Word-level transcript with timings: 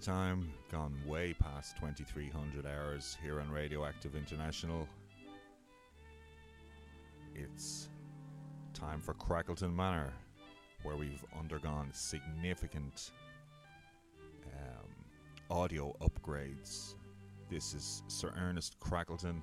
time, 0.00 0.50
gone 0.72 0.96
way 1.06 1.34
past 1.34 1.76
2300 1.76 2.64
hours 2.64 3.18
here 3.22 3.38
on 3.38 3.50
Radioactive 3.50 4.16
International. 4.16 4.88
It's 7.34 7.90
time 8.72 9.00
for 9.00 9.12
Crackleton 9.14 9.74
Manor, 9.74 10.12
where 10.84 10.96
we've 10.96 11.22
undergone 11.38 11.90
significant 11.92 13.10
um, 14.46 14.88
audio 15.50 15.94
upgrades. 16.00 16.94
This 17.50 17.74
is 17.74 18.02
Sir 18.08 18.32
Ernest 18.38 18.80
Crackleton, 18.80 19.42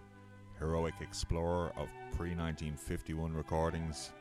heroic 0.58 0.96
explorer 1.02 1.68
of 1.78 1.88
pre 2.18 2.30
1951 2.30 3.32
recordings, 3.32 4.12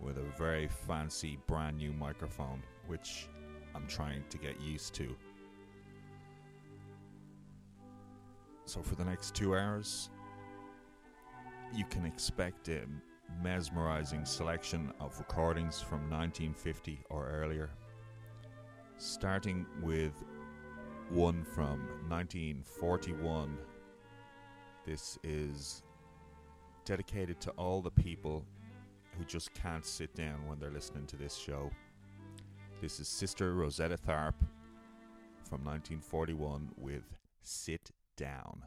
with 0.00 0.16
a 0.16 0.38
very 0.38 0.66
fancy 0.86 1.38
brand 1.46 1.76
new 1.76 1.92
microphone, 1.92 2.62
which 2.86 3.28
I'm 3.74 3.86
trying 3.86 4.24
to 4.30 4.38
get 4.38 4.58
used 4.62 4.94
to. 4.94 5.14
So, 8.66 8.82
for 8.82 8.94
the 8.94 9.04
next 9.04 9.34
two 9.34 9.56
hours, 9.56 10.10
you 11.74 11.84
can 11.84 12.06
expect 12.06 12.68
a 12.68 12.82
mesmerizing 13.42 14.24
selection 14.24 14.92
of 15.00 15.18
recordings 15.18 15.80
from 15.80 16.10
1950 16.10 17.00
or 17.10 17.28
earlier, 17.28 17.70
starting 18.96 19.66
with 19.82 20.12
one 21.10 21.44
from 21.44 21.86
1941. 22.08 23.58
This 24.86 25.18
is 25.22 25.82
dedicated 26.84 27.40
to 27.42 27.50
all 27.52 27.82
the 27.82 27.90
people 27.90 28.44
who 29.16 29.24
just 29.24 29.52
can't 29.54 29.84
sit 29.84 30.14
down 30.14 30.46
when 30.46 30.58
they're 30.58 30.70
listening 30.70 31.06
to 31.06 31.16
this 31.16 31.34
show. 31.36 31.70
This 32.80 32.98
is 32.98 33.08
Sister 33.08 33.54
Rosetta 33.54 33.96
Tharpe 33.96 34.40
from 35.42 35.64
1941 35.64 36.70
with 36.76 37.04
Sit 37.42 37.90
Down. 38.16 38.62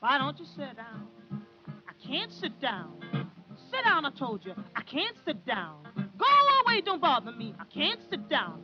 Why 0.00 0.18
don't 0.18 0.38
you 0.38 0.46
sit 0.46 0.74
down? 0.76 1.08
I 1.86 1.92
can't 2.02 2.32
sit 2.32 2.58
down. 2.60 2.94
Sit 3.70 3.84
down, 3.84 4.06
I 4.06 4.10
told 4.10 4.46
you. 4.46 4.54
I 4.74 4.80
can't 4.82 5.16
sit 5.26 5.44
down. 5.44 5.86
Go 6.18 6.24
away, 6.64 6.80
don't 6.80 7.02
bother 7.02 7.32
me. 7.32 7.54
I 7.60 7.64
can't 7.64 8.00
sit 8.08 8.26
down 8.30 8.62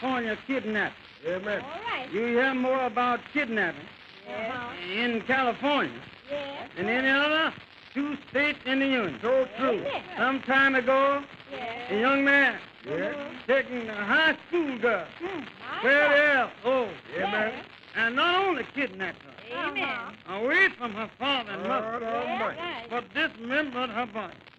California 0.00 0.36
kidnapping. 0.46 0.94
Amen. 1.26 1.62
All 1.62 1.70
right. 1.90 2.12
You 2.12 2.26
hear 2.26 2.54
more 2.54 2.84
about 2.84 3.20
kidnapping 3.32 3.80
Uh-huh. 4.28 4.92
in 4.92 5.20
California 5.22 6.00
Yes. 6.30 6.68
than 6.76 6.88
any 6.88 7.08
other 7.08 7.52
two 7.94 8.16
states 8.28 8.58
in 8.66 8.80
the 8.80 8.86
union. 8.86 9.18
So 9.22 9.48
true. 9.58 9.80
Amen. 9.80 10.02
Some 10.16 10.40
time 10.42 10.74
ago, 10.74 11.22
Yes. 11.50 11.90
a 11.90 12.00
young 12.00 12.24
man 12.24 12.58
Yes. 12.84 13.14
taking 13.46 13.88
a 13.88 13.94
high 14.04 14.36
school 14.48 14.76
girl, 14.78 15.06
My 15.22 15.82
where 15.82 16.08
God. 16.08 16.36
else? 16.36 16.52
Oh, 16.64 16.88
Amen. 17.18 17.52
and 17.96 18.16
not 18.16 18.34
only 18.44 18.64
kidnapped 18.74 19.22
her, 19.22 19.56
Amen. 19.56 19.88
away 20.28 20.68
from 20.70 20.92
her 20.94 21.08
father 21.18 21.52
and 21.52 21.62
mother, 21.66 22.00
God 22.00 22.02
Almighty. 22.02 22.58
Yes, 22.60 22.86
but 22.90 23.14
dismembered 23.14 23.90
her 23.90 24.06
body 24.06 24.34
My 24.36 24.55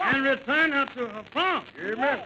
and 0.00 0.24
return 0.24 0.72
her 0.72 0.86
to 0.94 1.06
her 1.06 1.24
farm 1.32 1.64
Amen. 1.80 2.20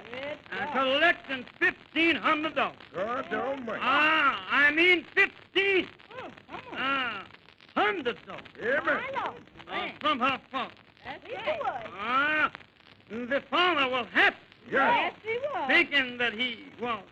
And 0.53 0.73
God. 0.73 0.73
collecting 0.73 1.45
fifteen 1.59 2.17
hundred 2.17 2.55
dollars. 2.55 2.77
God 2.95 3.33
Almighty. 3.33 3.81
Ah, 3.83 4.47
I 4.51 4.71
mean 4.71 5.05
fifteen. 5.15 5.89
Come 6.17 6.31
on. 6.53 6.59
Ah, 6.77 7.25
hundred 7.77 8.19
dollars 8.27 8.43
Amen. 8.63 8.85
My 8.87 9.25
Lord. 9.25 9.43
uh, 9.71 9.89
from 10.01 10.21
her 10.21 10.41
father. 10.51 10.73
That's 11.05 11.25
right. 11.63 11.87
Ah, 12.01 12.51
the 13.11 13.43
father 13.51 13.89
was 13.91 14.07
happy, 14.13 14.37
Yes. 14.71 15.13
Yes, 15.13 15.15
he 15.23 15.39
was. 15.53 15.65
thinking 15.69 16.19
that 16.19 16.33
he 16.33 16.65
was 16.81 17.03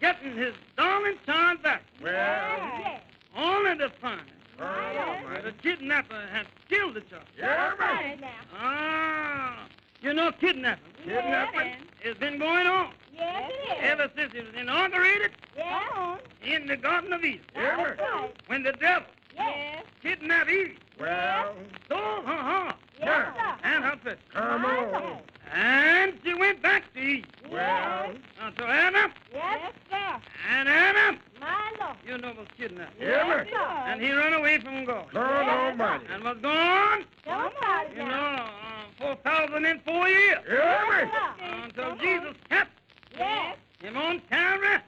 getting 0.00 0.36
his 0.36 0.54
darling 0.76 1.16
child 1.26 1.62
back, 1.62 1.82
Well, 2.02 2.12
Yes. 2.12 3.02
only 3.36 3.76
to 3.78 3.90
find 4.00 4.22
God 4.60 5.34
that 5.34 5.44
the 5.44 5.52
kidnapper 5.62 6.20
had 6.32 6.46
killed 6.68 6.94
the 6.94 7.00
child. 7.02 7.22
Yeah, 7.38 7.72
right 7.78 8.20
now. 8.20 8.28
Ah, 8.58 9.66
you 10.02 10.12
know 10.12 10.30
kidnapping 10.32 10.84
Kidnapping. 11.04 11.72
has 12.04 12.16
been 12.16 12.38
going 12.38 12.66
on 12.66 12.92
Yes, 13.14 13.50
it 13.50 13.72
is. 13.72 13.78
ever 13.80 14.10
since 14.16 14.34
it 14.34 14.44
was 14.46 14.54
inaugurated 14.60 15.32
Yeah. 15.56 16.16
in 16.44 16.66
the 16.66 16.76
Garden 16.76 17.12
of 17.12 17.24
Eden. 17.24 17.40
That's 17.54 18.00
right. 18.00 18.30
when 18.46 18.62
the 18.62 18.72
devil 18.72 19.08
Yes. 19.34 19.84
kidnapped 20.02 20.50
Eve, 20.50 20.78
Well, 20.98 21.54
stole 21.86 22.22
her 22.22 22.36
heart 22.36 22.76
Yes, 22.98 23.34
sir. 23.36 23.54
and 23.64 23.84
her 23.84 23.96
flesh, 24.02 24.18
come 24.32 24.64
on. 24.66 25.22
Lord. 25.50 25.64
and 25.66 26.12
she 26.24 26.34
went 26.34 26.62
back 26.62 26.92
to 26.94 27.00
Eve. 27.00 27.24
Well, 27.50 28.14
Uh, 28.40 28.50
so 28.58 28.64
Adam 28.64 29.12
Yes, 29.32 29.72
sir. 29.90 30.20
and 30.50 30.68
Adam, 30.68 31.18
My 31.40 31.72
Lord. 31.80 31.96
you 32.06 32.18
know, 32.18 32.32
was 32.38 32.46
kidnapped. 32.56 32.94
Yeah, 33.00 33.24
man. 33.26 33.46
Yes, 33.46 33.54
sir. 33.54 33.82
And 33.90 34.00
he 34.02 34.12
ran 34.12 34.32
away 34.34 34.58
from 34.60 34.84
God. 34.84 35.06
God 35.12 35.48
Almighty. 35.48 36.06
And 36.12 36.24
was 36.24 36.36
gone, 36.38 37.04
Somebody 37.24 37.96
you 37.96 38.04
know, 38.04 38.46
uh, 39.00 39.14
4,004 39.24 40.08
years. 40.08 40.38
Yeah, 40.48 40.86
man. 40.88 41.10
Yes, 41.12 41.34
sir. 41.38 41.44
Until 41.64 41.82
Come 41.84 41.92
on. 41.92 41.98
Jesus 41.98 42.36
kept 42.48 42.70
Yes. 43.18 43.56
him 43.82 43.96
on 43.96 44.20
Calvary 44.30 44.78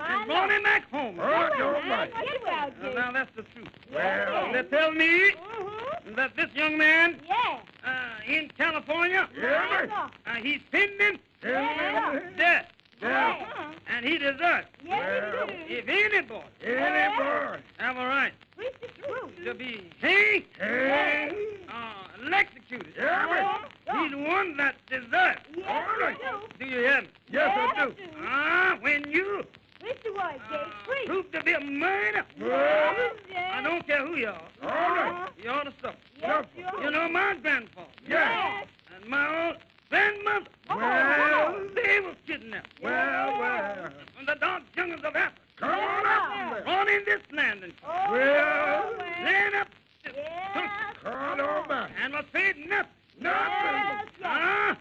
Brought 0.00 0.50
him 0.50 0.62
back 0.62 0.90
home. 0.90 1.18
Oh, 1.20 1.28
well, 1.28 1.82
mind. 1.86 2.12
Get 2.24 2.42
well, 2.82 2.94
Now, 2.94 3.12
that's 3.12 3.30
the 3.36 3.42
truth. 3.42 3.68
Well, 3.92 4.52
They 4.52 4.62
tell 4.64 4.92
me 4.92 5.32
Mm-hmm. 5.32 6.14
that 6.16 6.34
this 6.36 6.48
young 6.54 6.78
man 6.78 7.20
Yeah. 7.28 7.58
uh, 7.84 7.90
in 8.32 8.50
California, 8.56 9.28
Yeah, 9.36 9.84
Yes, 9.86 10.10
uh, 10.26 10.34
he's 10.36 10.60
pending 10.72 11.18
Yeah. 11.44 12.20
death, 12.36 12.66
Yeah. 13.02 13.28
Uh-huh. 13.28 13.72
and 13.94 14.06
he 14.06 14.16
deserves. 14.18 14.66
Yes, 14.84 15.34
Well, 15.34 15.46
do. 15.46 15.52
If 15.68 15.88
any 15.88 16.20
boy 16.22 16.42
Any 16.64 17.16
boy. 17.16 17.58
have 17.78 17.96
a 17.96 18.06
right 18.06 18.32
Preach 18.56 18.74
the 18.80 18.88
truth. 19.02 19.44
to 19.44 19.54
be 19.54 19.90
hanged, 20.00 20.44
Hey. 20.58 21.30
uh, 21.68 22.24
electrocuted, 22.26 22.94
Yeah, 22.96 23.26
man. 23.26 24.02
he's 24.02 24.10
the 24.12 24.18
one 24.18 24.56
that 24.56 24.74
deserves. 24.86 25.40
Yes, 25.54 25.66
All 25.68 26.00
right. 26.00 26.16
do. 26.18 26.64
Do 26.64 26.64
you 26.70 26.78
hear 26.78 27.00
me? 27.02 27.08
Yes, 27.30 27.50
I 27.54 27.64
Yes, 27.76 27.94
do. 27.96 28.02
you 28.02 28.08
do. 28.08 28.26
Ah, 28.26 28.76
when 28.80 29.10
you 29.10 29.44
Preach 29.80 29.98
the 30.04 30.12
word, 30.12 30.20
uh, 30.22 30.36
Jake. 30.50 30.72
Preach. 30.86 31.06
prove 31.06 31.32
to 31.32 31.42
be 31.42 31.52
a 31.52 31.60
murderer, 31.60 32.24
Well, 32.38 33.10
Yes. 33.30 33.52
I 33.54 33.62
don't 33.62 33.86
care 33.86 34.06
who 34.06 34.16
you 34.16 34.28
are, 34.28 34.42
all 34.62 34.68
right. 34.68 35.10
Uh-huh. 35.10 35.28
you 35.42 35.50
ought 35.50 35.64
to 35.64 35.72
suffer. 35.80 35.96
Yes, 36.20 36.44
you 36.56 36.62
You 36.80 36.86
are. 36.86 36.90
know, 36.90 37.08
my 37.08 37.34
grandfather 37.40 37.88
Yeah. 38.06 38.62
and 38.94 39.06
my 39.08 39.46
old 39.46 39.56
grandmother, 39.88 40.46
Well, 40.68 41.60
they 41.74 42.00
were 42.00 42.14
kidnapped 42.26 42.80
well, 42.82 43.38
well. 43.40 43.90
from 44.16 44.26
the 44.26 44.34
dark 44.36 44.62
jungles 44.76 45.02
of 45.02 45.16
Africa, 45.16 45.40
Come 45.56 45.70
on 45.70 46.06
up 46.06 46.54
there. 46.54 46.62
brought 46.64 46.88
in 46.88 47.04
this 47.04 47.22
land 47.32 47.64
and 47.64 47.72
Oh, 47.86 48.12
Well, 48.12 48.94
ran 49.24 49.54
up 49.54 49.68
Yes. 50.04 50.96
God 51.02 51.40
almighty. 51.40 51.94
and 52.02 52.12
was 52.14 52.24
paid 52.32 52.56
nothing. 52.68 52.86
Nothing. 53.18 53.36
Yes, 53.62 54.06
yes. 54.18 54.24
Ah, 54.24 54.76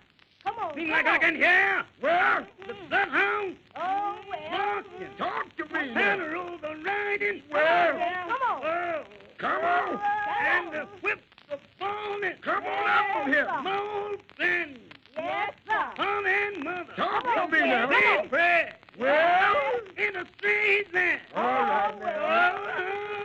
Come 0.50 0.63
on. 0.66 0.75
seems 0.75 0.90
like 0.90 1.06
I 1.06 1.18
can 1.19 1.36
hear 1.36 1.84
Well, 2.01 2.46
the 2.66 2.74
Mhm. 2.74 2.90
bloodhound 2.90 3.57
Oh, 3.75 4.16
well. 4.28 4.50
barking, 4.51 5.16
talk 5.18 5.56
to 5.57 5.66
me 5.66 5.80
and 5.94 6.22
the 6.22 6.30
road 6.30 6.63
riding. 6.86 7.44
Well, 7.51 7.92
Come 8.28 8.42
on. 8.42 8.66
Oh, 8.66 9.04
come 9.38 9.63
on. 9.63 10.01
and 10.42 10.72
the 10.72 10.86
whips 11.01 11.22
are 11.51 11.57
falling. 11.78 12.34
Come 12.42 12.66
on 12.66 12.90
up 12.90 13.12
from 13.12 13.31
here. 13.31 13.48
Old 13.66 14.22
friend, 14.36 14.80
Yes, 15.18 15.54
sir. 15.68 15.86
father 15.98 16.28
and 16.30 16.64
mother, 16.64 16.94
Talk 16.96 17.24
Come 17.24 17.34
to 17.34 17.40
on, 17.42 17.52
me 17.52 17.60
Jake. 17.60 17.68
now. 17.68 17.88
they 17.88 18.28
pray 18.30 18.72
Well, 18.98 19.56
in 19.98 20.16
a 20.16 20.26
strange 20.38 20.88
land. 20.94 21.22
all 21.36 21.44
right 21.44 22.00
now. 22.00 22.56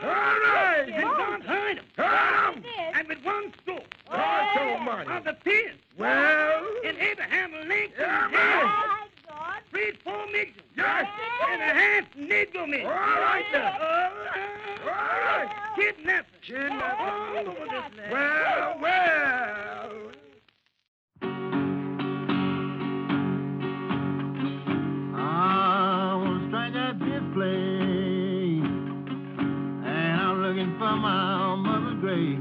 All 0.02 0.10
right. 0.10 0.88
and 0.92 1.02
God 1.02 1.42
heard 1.42 1.76
them. 1.78 1.84
Come. 1.96 2.64
Yes. 2.64 2.94
And 2.98 3.08
with 3.08 3.24
one 3.24 3.52
stroke 3.62 3.84
God 4.10 4.56
of 4.56 4.88
almighty. 4.88 5.24
the 5.24 5.32
pin 5.44 5.72
Well, 5.98 6.62
in 6.84 6.96
Abraham 6.98 7.52
Lincoln's 7.52 7.92
Yeah, 7.98 8.22
head, 8.22 8.32
man. 8.32 8.64
My 8.66 9.06
God. 9.28 9.62
freed 9.70 9.98
four 10.04 10.26
Negroes 10.26 10.54
yes. 10.76 11.06
and 11.50 11.62
a 11.62 11.64
half 11.64 12.04
Negro 12.18 12.68
man. 12.68 12.86
All 12.86 12.92
right 12.92 13.44
then. 13.52 13.72
Oh, 13.80 14.08
All 14.82 14.90
right. 14.90 15.50
kidnapping. 15.76 16.40
Kidnapping. 16.42 17.06
All 17.06 17.38
over 17.38 17.64
this 17.64 17.98
land. 17.98 18.12
Well, 18.12 18.78
well. 18.80 20.10
Place, 27.34 28.62
and 28.62 30.20
I'm 30.20 30.40
looking 30.40 30.72
for 30.78 30.94
my 30.96 31.56
mother's 31.56 32.00
grave. 32.00 32.40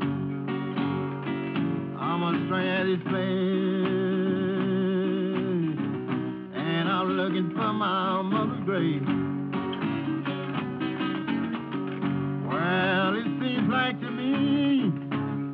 I'm 1.99 2.21
a 2.23 2.31
stranger 2.45 2.71
at 2.71 2.85
this 2.85 3.01
place, 3.09 3.47
and 6.55 6.87
I'm 6.87 7.07
looking 7.17 7.49
for 7.55 7.73
my 7.73 8.21
mother's 8.21 8.63
grave. 8.65 9.03
Well, 12.47 13.15
it 13.17 13.25
seems 13.41 13.69
like 13.71 13.99
to 13.99 14.11
me, 14.11 14.91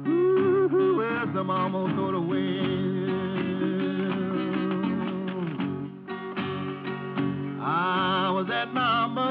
ooh, 0.09 0.97
well, 0.97 1.25
some 1.33 1.49
almost 1.49 1.93
thrown 1.93 2.13
away. 2.15 2.59
I 2.59 2.68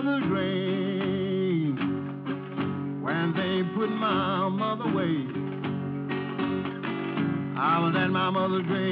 mother's 0.00 0.22
grave 0.28 1.76
when 3.02 3.32
they 3.34 3.62
put 3.74 3.90
my 3.90 4.48
mother 4.48 4.84
away. 4.84 5.26
I 7.58 7.80
was 7.80 7.96
at 7.96 8.08
my 8.08 8.30
mother's 8.30 8.62
grave 8.66 8.86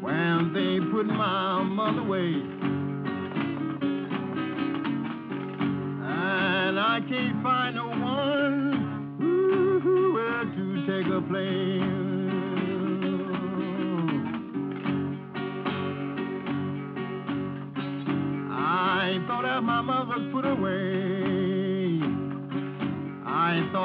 when 0.00 0.52
they 0.54 0.78
put 0.92 1.06
my 1.06 1.64
mother 1.64 2.02
away. 2.02 2.34
And 6.06 6.78
I 6.78 7.00
can't 7.08 7.42
find 7.42 7.74
no 7.74 7.88
one 7.88 9.18
ooh, 9.20 10.12
well, 10.14 10.44
to 10.54 10.86
take 10.86 11.06
her 11.06 11.20
place. 11.22 11.91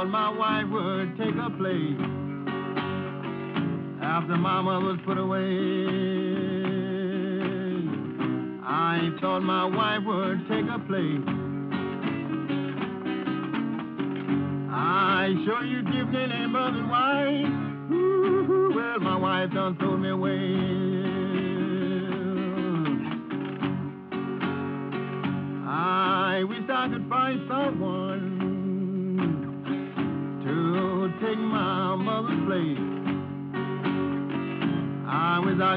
My 0.08 0.30
wife 0.30 0.66
would 0.70 1.18
take 1.18 1.36
her 1.36 1.50
place 1.58 2.00
after 4.02 4.38
mother 4.38 4.80
was 4.86 4.98
put 5.06 5.18
away. 5.18 5.42
I 8.64 9.10
thought 9.20 9.42
my 9.42 9.66
wife 9.66 10.04
would 10.06 10.48
take 10.48 10.66
her 10.66 10.80
place. 10.88 11.28
I 14.72 15.34
sure 15.46 15.64
you 15.66 15.84
give 15.84 16.10
me 16.10 16.24
any 16.24 16.48
mother's 16.48 16.90
wife. 16.90 17.92
Ooh, 17.92 18.72
well, 18.76 19.00
my 19.00 19.18
wife 19.18 19.52
done 19.54 19.76
throw 19.78 19.98
me 19.98 20.10
away. 20.10 20.88
I 25.70 26.44
wish 26.44 26.70
I 26.70 26.88
could 26.90 27.10
find 27.10 27.42
someone 27.50 27.97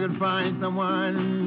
I 0.01 0.07
could 0.07 0.19
find 0.19 0.59
someone 0.63 1.40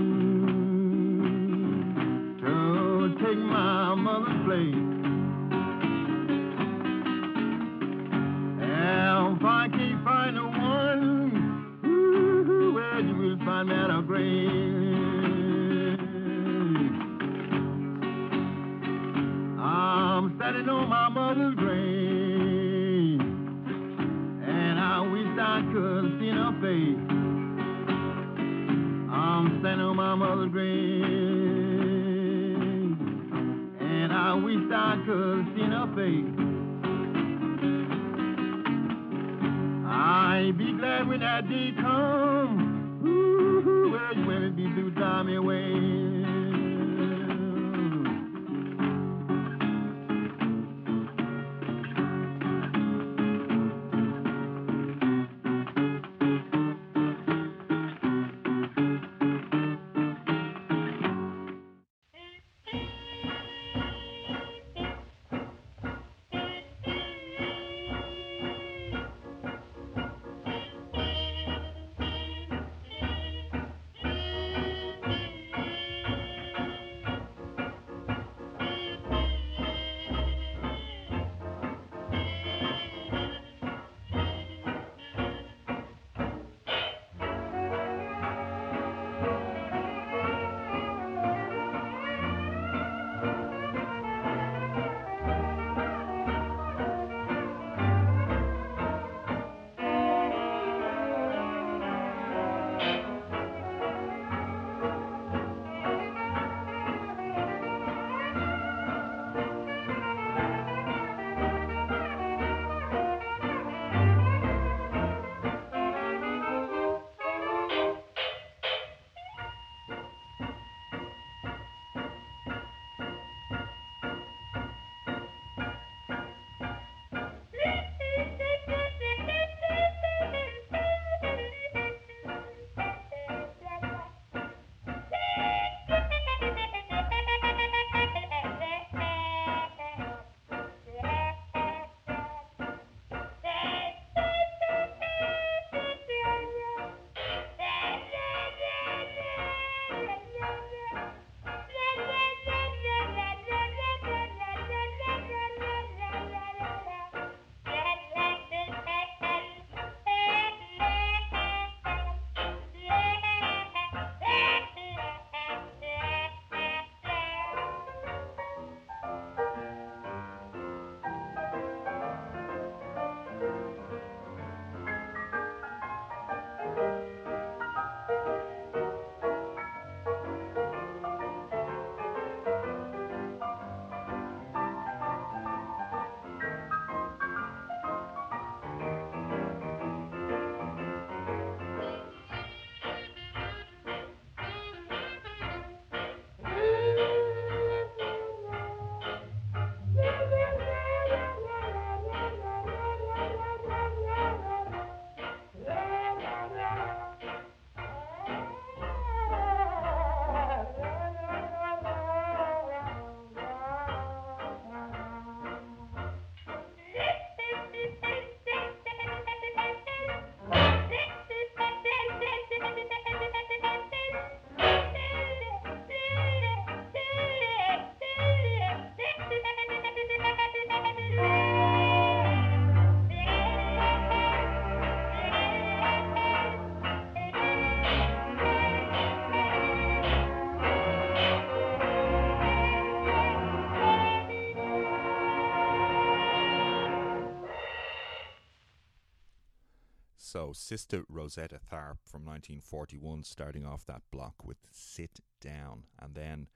So, 250.34 250.52
Sister 250.52 251.04
Rosetta 251.10 251.60
Tharpe 251.60 252.00
from 252.08 252.26
1941 252.26 253.24
starting 253.24 253.68
off 253.68 253.86
that 253.86 254.02
block 254.10 254.44
with 254.44 254.58
Sit 254.72 255.20
Down, 255.40 255.84
and 256.02 256.16
then 256.16 256.48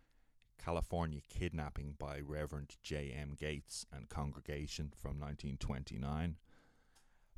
California 0.57 1.21
Kidnapping 1.29 1.93
by 1.99 2.19
Reverend 2.19 2.77
J.M. 2.81 3.35
Gates 3.39 3.85
and 3.93 4.09
Congregation 4.09 4.91
from 4.99 5.19
1929, 5.19 6.37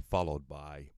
followed 0.01 0.47
by 0.47 0.91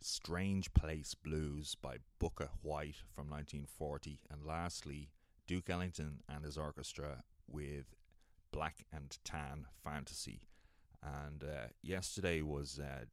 Strange 0.00 0.74
Place 0.74 1.14
Blues 1.14 1.76
by 1.80 1.98
Booker 2.18 2.50
White 2.60 3.04
from 3.14 3.30
1940, 3.30 4.18
and 4.32 4.44
lastly, 4.44 5.10
Duke 5.46 5.70
Ellington 5.70 6.22
and 6.28 6.44
his 6.44 6.58
orchestra 6.58 7.22
with 7.46 7.94
Black 8.50 8.84
and 8.92 9.16
Tan 9.22 9.66
Fantasy. 9.84 10.48
And 11.00 11.44
uh, 11.44 11.68
yesterday 11.82 12.42
was 12.42 12.80
uh, 12.80 13.04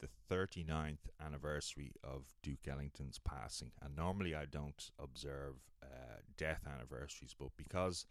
the 0.00 0.34
39th 0.34 1.08
anniversary 1.24 1.92
of 2.02 2.24
Duke 2.42 2.66
Ellington's 2.68 3.18
passing. 3.18 3.72
And 3.82 3.96
normally 3.96 4.34
I 4.34 4.46
don't 4.46 4.90
observe 4.98 5.56
uh, 5.82 6.20
death 6.36 6.66
anniversaries, 6.66 7.34
but 7.38 7.50
because 7.56 8.06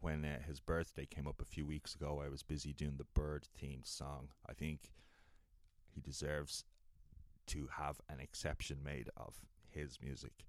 when 0.00 0.24
uh, 0.24 0.40
his 0.46 0.60
birthday 0.60 1.06
came 1.06 1.26
up 1.26 1.40
a 1.40 1.46
few 1.46 1.66
weeks 1.66 1.94
ago, 1.94 2.22
I 2.24 2.28
was 2.28 2.42
busy 2.42 2.72
doing 2.72 2.96
the 2.98 3.06
bird 3.14 3.46
themed 3.60 3.86
song. 3.86 4.28
I 4.48 4.52
think 4.52 4.92
he 5.94 6.00
deserves 6.00 6.64
to 7.48 7.68
have 7.78 8.00
an 8.08 8.20
exception 8.20 8.78
made 8.84 9.08
of 9.16 9.34
his 9.70 9.98
music. 10.02 10.44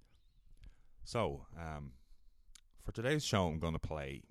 So, 1.03 1.45
um, 1.57 1.91
for 2.83 2.91
today's 2.91 3.23
show, 3.23 3.47
I'm 3.47 3.59
going 3.59 3.73
to 3.73 3.79
play 3.79 4.23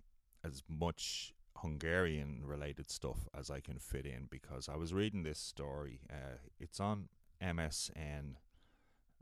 as 0.45 0.63
much 0.69 1.33
Hungarian 1.59 2.43
related 2.45 2.91
stuff 2.91 3.29
as 3.39 3.51
I 3.51 3.61
can 3.61 3.79
fit 3.79 4.07
in 4.07 4.27
because 4.31 4.69
I 4.69 4.77
was 4.77 4.93
reading 4.93 5.23
this 5.23 5.39
story. 5.39 6.01
Uh, 6.11 6.39
it's 6.59 6.81
on 6.81 7.09
MSN. 7.43 8.37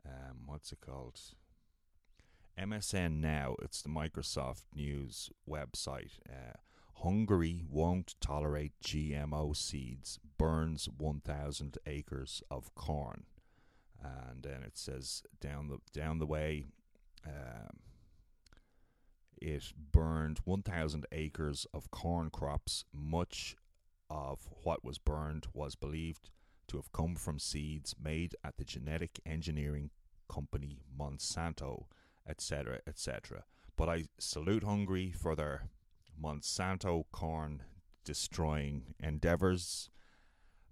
Um, 0.05 0.37
what's 0.45 0.71
it 0.71 0.79
called? 0.81 1.19
MSN 2.59 3.19
Now. 3.19 3.55
It's 3.61 3.81
the 3.81 3.89
Microsoft 3.89 4.63
News 4.75 5.29
website. 5.49 6.19
Uh, 6.29 6.57
Hungary 6.95 7.63
won't 7.67 8.15
tolerate 8.21 8.73
GMO 8.83 9.55
seeds, 9.55 10.19
burns 10.37 10.87
1,000 10.97 11.77
acres 11.87 12.43
of 12.51 12.73
corn. 12.75 13.23
And 14.03 14.43
then 14.43 14.63
it 14.63 14.77
says 14.77 15.23
down 15.39 15.67
the 15.67 15.77
down 15.93 16.19
the 16.19 16.25
way, 16.25 16.65
um, 17.25 17.79
it 19.41 19.73
burned 19.91 20.39
1,000 20.45 21.05
acres 21.11 21.65
of 21.73 21.91
corn 21.91 22.29
crops. 22.29 22.85
Much 22.93 23.55
of 24.09 24.47
what 24.63 24.83
was 24.83 24.97
burned 24.97 25.47
was 25.53 25.75
believed 25.75 26.29
to 26.67 26.77
have 26.77 26.91
come 26.91 27.15
from 27.15 27.39
seeds 27.39 27.95
made 28.01 28.35
at 28.43 28.57
the 28.57 28.63
genetic 28.63 29.19
engineering 29.25 29.89
company 30.29 30.79
Monsanto, 30.97 31.85
etc., 32.27 32.79
etc. 32.87 33.43
But 33.75 33.89
I 33.89 34.05
salute 34.19 34.63
Hungary 34.63 35.11
for 35.11 35.35
their 35.35 35.69
Monsanto 36.21 37.05
corn 37.11 37.63
destroying 38.03 38.95
endeavors. 38.99 39.89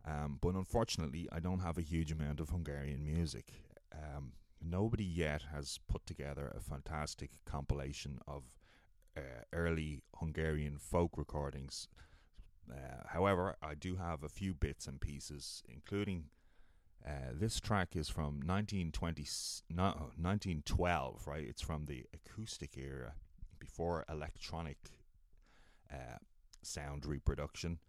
Um, 0.06 0.38
but 0.42 0.56
unfortunately, 0.56 1.28
I 1.32 1.40
don't 1.40 1.60
have 1.60 1.78
a 1.78 1.82
huge 1.82 2.12
amount 2.12 2.40
of 2.40 2.50
Hungarian 2.50 3.04
music. 3.04 3.52
Um, 3.94 4.34
nobody 4.62 5.04
yet 5.04 5.44
has 5.54 5.80
put 5.88 6.06
together 6.06 6.54
a 6.56 6.62
fantastic 6.62 7.32
compilation 7.46 8.20
of 8.28 8.44
uh, 9.18 9.44
early 9.54 10.04
Hungarian 10.20 10.78
folk 10.78 11.18
recordings. 11.18 11.88
Uh, 12.72 13.04
however, 13.08 13.56
I 13.62 13.74
do 13.74 13.96
have 13.96 14.24
a 14.24 14.30
few 14.30 14.54
bits 14.54 14.88
and 14.88 15.02
pieces, 15.02 15.64
including 15.68 16.26
uh, 17.06 17.32
this 17.34 17.60
track 17.60 17.96
is 17.96 18.10
from 18.10 18.42
1920, 18.46 19.26
no, 19.70 19.84
1912, 20.18 21.28
right? 21.28 21.48
It's 21.48 21.62
from 21.62 21.86
the 21.86 22.06
acoustic 22.14 22.78
era, 22.78 23.14
before 23.60 24.06
electronic 24.10 24.78
uh, 25.92 26.18
sound 26.62 27.06
reproduction. 27.06 27.80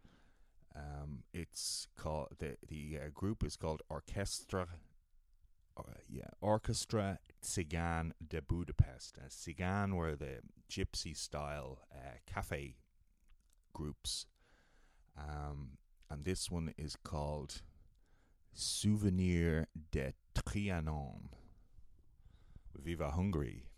Um, 0.75 1.25
it's 1.33 1.89
called 1.97 2.29
the 2.39 2.57
the 2.67 2.99
uh, 2.99 3.09
group 3.13 3.45
is 3.45 3.57
called 3.57 3.83
Orchestra. 3.89 4.69
Yeah, 6.09 6.29
Orchestra 6.43 7.19
Tsigan 7.43 8.13
de 8.27 8.41
Budapest. 8.41 9.19
Uh, 9.19 9.29
Tsigan 9.29 9.95
were 9.95 10.17
the 10.17 10.41
gypsy 10.71 11.17
style 11.17 11.81
uh, 11.93 12.19
cafe 12.27 12.77
groups, 13.73 14.27
um, 15.17 15.79
and 16.11 16.25
this 16.25 16.51
one 16.51 16.75
is 16.77 16.97
called 16.97 17.63
Souvenir 18.53 19.69
de 19.91 20.13
Trianon. 20.35 21.31
Viva 22.77 23.11
Hungary! 23.11 23.70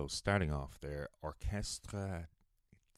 So, 0.00 0.06
starting 0.06 0.50
off 0.50 0.78
there, 0.80 1.10
Orchestra 1.20 2.28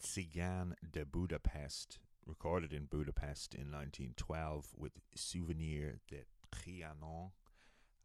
Tsigan 0.00 0.74
de 0.88 1.04
Budapest, 1.04 1.98
recorded 2.24 2.72
in 2.72 2.84
Budapest 2.84 3.56
in 3.56 3.72
1912 3.72 4.68
with 4.76 4.92
Souvenir 5.16 5.98
de 6.06 6.18
Trianon, 6.54 7.32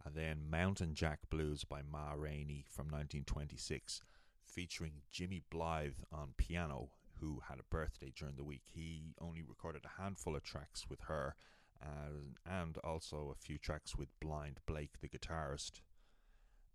and 0.04 0.16
then 0.16 0.50
Mountain 0.50 0.96
Jack 0.96 1.20
Blues 1.30 1.64
by 1.64 1.84
Ma 1.84 2.14
Rainey 2.18 2.66
from 2.68 2.86
1926, 2.88 4.02
featuring 4.44 5.04
Jimmy 5.12 5.44
Blythe 5.52 6.00
on 6.12 6.34
piano, 6.36 6.90
who 7.20 7.44
had 7.50 7.60
a 7.60 7.70
birthday 7.70 8.12
during 8.16 8.36
the 8.36 8.44
week. 8.44 8.64
He 8.74 9.14
only 9.22 9.44
recorded 9.44 9.84
a 9.86 10.02
handful 10.02 10.36
of 10.36 10.42
tracks 10.42 10.90
with 10.90 11.02
her, 11.02 11.36
uh, 11.80 12.34
and 12.48 12.80
also 12.80 13.32
a 13.32 13.40
few 13.40 13.60
tracks 13.60 13.96
with 13.96 14.20
Blind 14.20 14.60
Blake, 14.66 15.02
the 15.02 15.08
guitarist. 15.08 15.82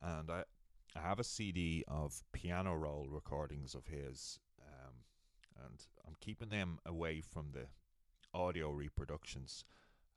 And 0.01 0.31
I, 0.31 0.45
I 0.97 1.01
have 1.01 1.19
a 1.19 1.25
CD 1.25 1.85
of 1.89 2.23
piano 2.33 2.75
roll 2.75 3.07
recordings 3.09 3.75
of 3.75 3.87
his, 3.87 4.39
um, 4.61 4.95
and 5.65 5.87
I'm 6.07 6.17
keeping 6.21 6.51
them 6.51 6.79
away 6.85 7.21
from 7.21 7.53
the 7.53 7.67
audio 8.35 8.71
reproductions. 8.71 9.65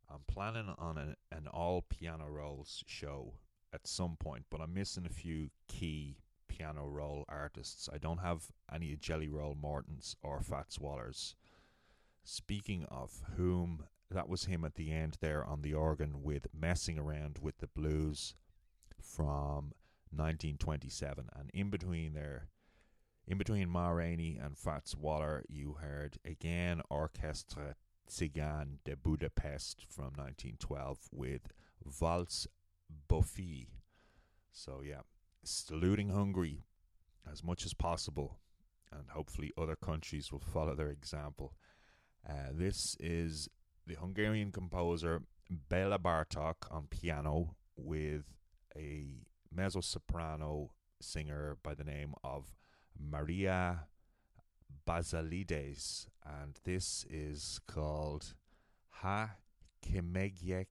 I'm 0.10 0.24
planning 0.28 0.74
on 0.78 0.98
an, 0.98 1.16
an 1.32 1.48
all 1.48 1.82
piano 1.82 2.28
rolls 2.28 2.84
show 2.88 3.34
at 3.74 3.88
some 3.88 4.18
point, 4.18 4.46
but 4.50 4.62
I'm 4.62 4.74
missing 4.74 5.06
a 5.06 5.14
few 5.14 5.50
key 5.68 6.18
piano 6.48 6.86
roll 6.86 7.26
artists. 7.28 7.90
I 7.92 7.98
don't 7.98 8.20
have 8.20 8.44
any 8.74 8.96
Jelly 8.96 9.30
Roll 9.30 9.58
Mortons 9.60 10.16
or 10.22 10.42
Fats 10.42 10.80
Wallers. 10.80 11.36
Speaking 12.24 12.86
of 12.90 13.22
whom, 13.36 13.84
that 14.10 14.30
was 14.30 14.46
him 14.46 14.64
at 14.64 14.76
the 14.76 14.92
end 14.92 15.18
there 15.20 15.44
on 15.44 15.62
the 15.62 15.74
organ 15.74 16.24
with 16.24 16.48
Messing 16.54 16.98
Around 16.98 17.40
with 17.42 17.58
the 17.58 17.68
Blues 17.68 18.36
from 19.02 19.74
1927. 20.17 21.30
And 21.38 21.49
in 21.54 21.69
between 21.69 22.13
there, 22.13 22.49
in 23.28 23.38
between 23.38 23.69
Ma 23.69 23.89
Rainey 23.89 24.39
and 24.41 24.58
Fats 24.58 24.95
Waller, 24.95 25.43
you 25.47 25.78
heard 25.82 26.17
again 26.25 26.82
Orchestre 26.89 27.75
Tsigan 28.10 28.78
de 28.84 28.95
Budapest 28.95 29.86
from 29.89 30.13
1912 30.15 30.99
with 31.12 31.47
Valse 31.84 32.47
Buffy. 33.08 33.69
So, 34.51 34.82
yeah, 34.84 35.01
saluting 35.43 36.10
Hungary 36.10 36.63
as 37.30 37.43
much 37.43 37.65
as 37.65 37.73
possible, 37.73 38.39
and 38.91 39.10
hopefully 39.10 39.51
other 39.58 39.75
countries 39.75 40.32
will 40.32 40.39
follow 40.39 40.75
their 40.75 40.89
example. 40.89 41.54
Uh, 42.28 42.51
this 42.54 42.95
is 42.99 43.49
the 43.86 43.95
Hungarian 43.95 44.51
composer 44.51 45.23
Bela 45.49 45.99
Bartok 45.99 46.56
on 46.71 46.88
piano 46.89 47.56
with 47.75 48.23
a 48.75 49.25
mezzo 49.56 49.82
soprano 49.82 50.72
singer 51.00 51.58
by 51.63 51.74
the 51.74 51.84
name 51.84 52.13
of 52.24 52.54
Maria 53.00 53.86
Basilides, 54.86 56.08
and 56.26 56.60
this 56.63 57.06
is 57.10 57.60
called 57.68 58.34
Ha 59.02 59.32
Kimegiek 59.84 60.68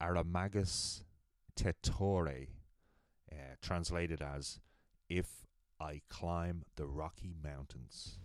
Aramagus 0.00 1.02
Tetore, 1.56 2.48
uh, 3.32 3.54
translated 3.62 4.20
as 4.20 4.60
If 5.08 5.46
I 5.80 6.02
Climb 6.08 6.64
the 6.76 6.86
Rocky 6.86 7.34
Mountains. 7.42 8.18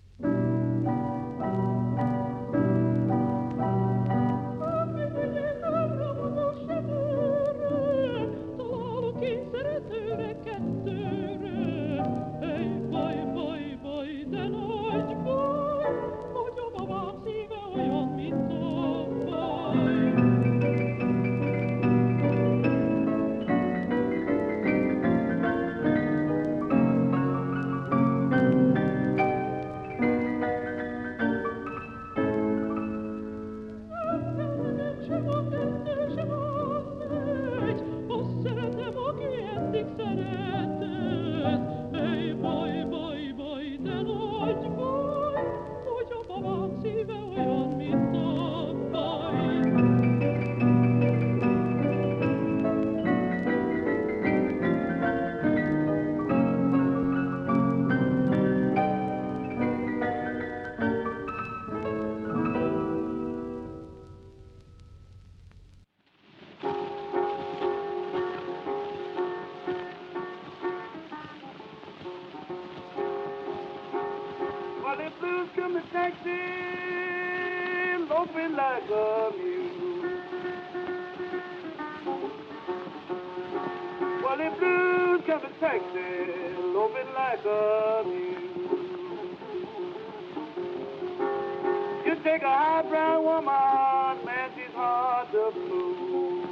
Take 92.23 92.43
a 92.43 92.49
high 92.49 92.83
brown 92.83 93.23
woman, 93.23 94.25
man, 94.25 94.51
she's 94.55 94.73
hard 94.75 95.31
to 95.31 95.51
fool. 95.51 96.45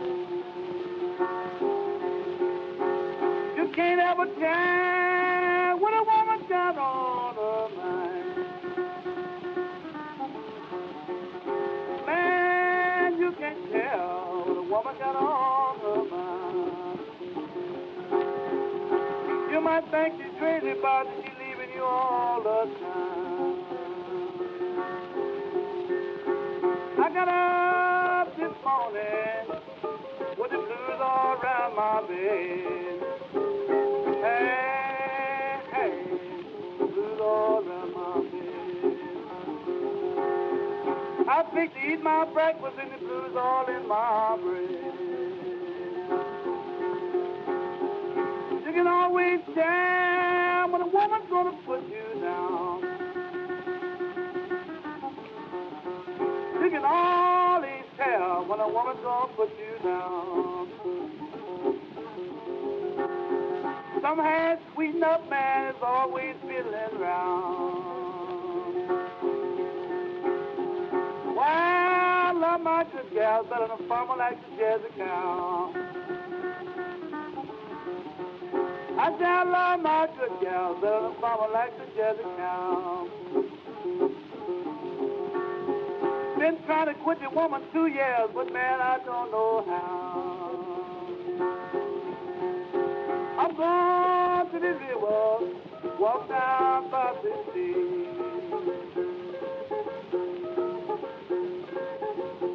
You 3.56 3.68
can't 3.76 4.02
ever 4.02 4.26
tell 4.26 5.80
when 5.80 5.94
a 5.94 6.04
woman's 6.04 6.50
got 6.50 6.78
on 6.78 7.36
her 7.36 7.70
mind. 7.78 8.36
Man, 12.08 13.20
you 13.20 13.32
can't 13.34 13.72
tell 13.72 14.44
when 14.48 14.58
a 14.58 14.62
woman 14.64 14.96
got 14.98 15.16
on 15.16 15.80
her 15.82 16.04
mind. 16.10 17.00
You 19.52 19.62
might 19.62 19.86
think 19.92 20.16
she's 20.18 20.34
crazy, 20.40 20.74
but 20.82 21.06
she's 21.22 21.34
leaving 21.40 21.76
you 21.76 21.84
all 21.84 22.42
the 22.42 22.66
time. 22.80 22.99
Got 27.26 27.28
up 27.28 28.36
this 28.38 28.54
morning 28.64 29.48
with 30.38 30.52
the 30.52 30.58
blues 30.58 31.00
all 31.02 31.36
around 31.36 31.76
my 31.76 32.02
bed. 32.08 33.00
Hey, 34.24 35.60
hey, 35.74 35.94
blues 36.78 37.20
all 37.20 37.60
around 37.60 37.94
my 37.94 38.22
bed. 38.32 38.94
I 41.28 41.44
fixed 41.54 41.76
to 41.76 41.82
eat 41.92 42.02
my 42.02 42.26
breakfast 42.26 42.78
and 42.82 42.92
the 42.94 42.98
blues 43.00 43.36
all 43.36 43.68
in 43.68 43.88
my 43.88 44.38
bread. 44.42 44.94
You 48.66 48.72
can 48.74 48.88
always 48.88 49.42
tell 49.54 50.70
when 50.72 50.82
a 50.82 50.88
woman's 50.88 51.30
gonna 51.30 51.58
put 51.66 51.82
you 51.90 52.22
down. 52.22 52.89
Can 56.80 56.88
always 56.90 57.84
tell 57.98 58.46
when 58.46 58.60
a 58.60 58.68
woman's 58.68 59.00
gonna 59.04 59.34
put 59.34 59.50
you 59.60 59.78
down. 59.84 60.68
Some 64.02 64.20
hand 64.20 64.60
sweeten 64.74 65.04
up 65.04 65.30
man 65.30 65.76
is 65.76 65.82
always 65.84 66.36
fiddling 66.42 67.00
round. 67.02 68.76
Well, 71.36 71.46
I 71.46 72.32
love 72.34 72.62
my 72.62 72.86
good 72.86 73.14
gals 73.14 73.48
better 73.50 73.68
than 73.68 73.86
a 73.86 73.88
farmer 73.90 74.16
like 74.16 74.40
the 74.40 74.64
jazzy 74.64 74.96
cow. 74.98 75.74
I 78.98 79.18
say 79.18 79.26
I 79.26 79.44
love 79.44 79.82
my 79.82 80.08
good 80.18 80.42
gals 80.42 80.82
better 80.82 81.02
than 81.02 81.12
a 81.12 81.20
farmer 81.20 81.54
like 81.54 81.78
the 81.78 81.86
jazzy 82.00 82.38
cow. 82.38 83.19
Been 86.50 86.66
trying 86.66 86.88
to 86.88 86.96
quit 87.04 87.20
the 87.22 87.30
woman 87.30 87.62
two 87.72 87.86
years, 87.86 88.28
but 88.34 88.52
man, 88.52 88.82
I 88.82 88.98
don't 89.06 89.30
know 89.30 89.64
how. 89.68 90.26
I'm 93.38 93.56
going 93.56 94.50
to 94.52 94.60
the 94.60 94.74
river, 94.80 95.38
walk 96.00 96.28
down 96.28 96.90
by 96.90 97.14
the 97.22 97.34
sea. 97.54 97.76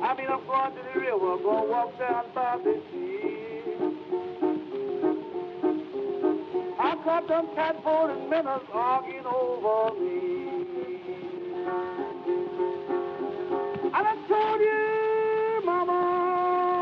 I 0.03 0.15
mean, 0.17 0.29
I'm 0.29 0.45
going 0.45 0.73
to 0.75 0.83
the 0.93 0.99
river, 0.99 1.39
gonna 1.45 1.71
walk 1.71 1.97
down 1.97 2.25
by 2.35 2.59
the 2.65 2.83
sea. 2.91 3.61
I 6.81 6.97
caught 7.05 7.29
them 7.29 7.47
catboat 7.55 8.11
and 8.11 8.29
minnows 8.29 8.67
arguing 8.73 9.25
over 9.25 10.01
me. 10.01 10.34
I 13.97 14.03
done 14.03 14.27
told 14.27 14.61
you, 14.61 15.63
mama, 15.65 15.93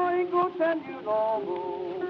I 0.09 0.21
ain't 0.21 0.31
gonna 0.33 0.57
tell 0.57 0.79
you 0.79 1.03
no 1.05 1.43
more. 1.45 2.01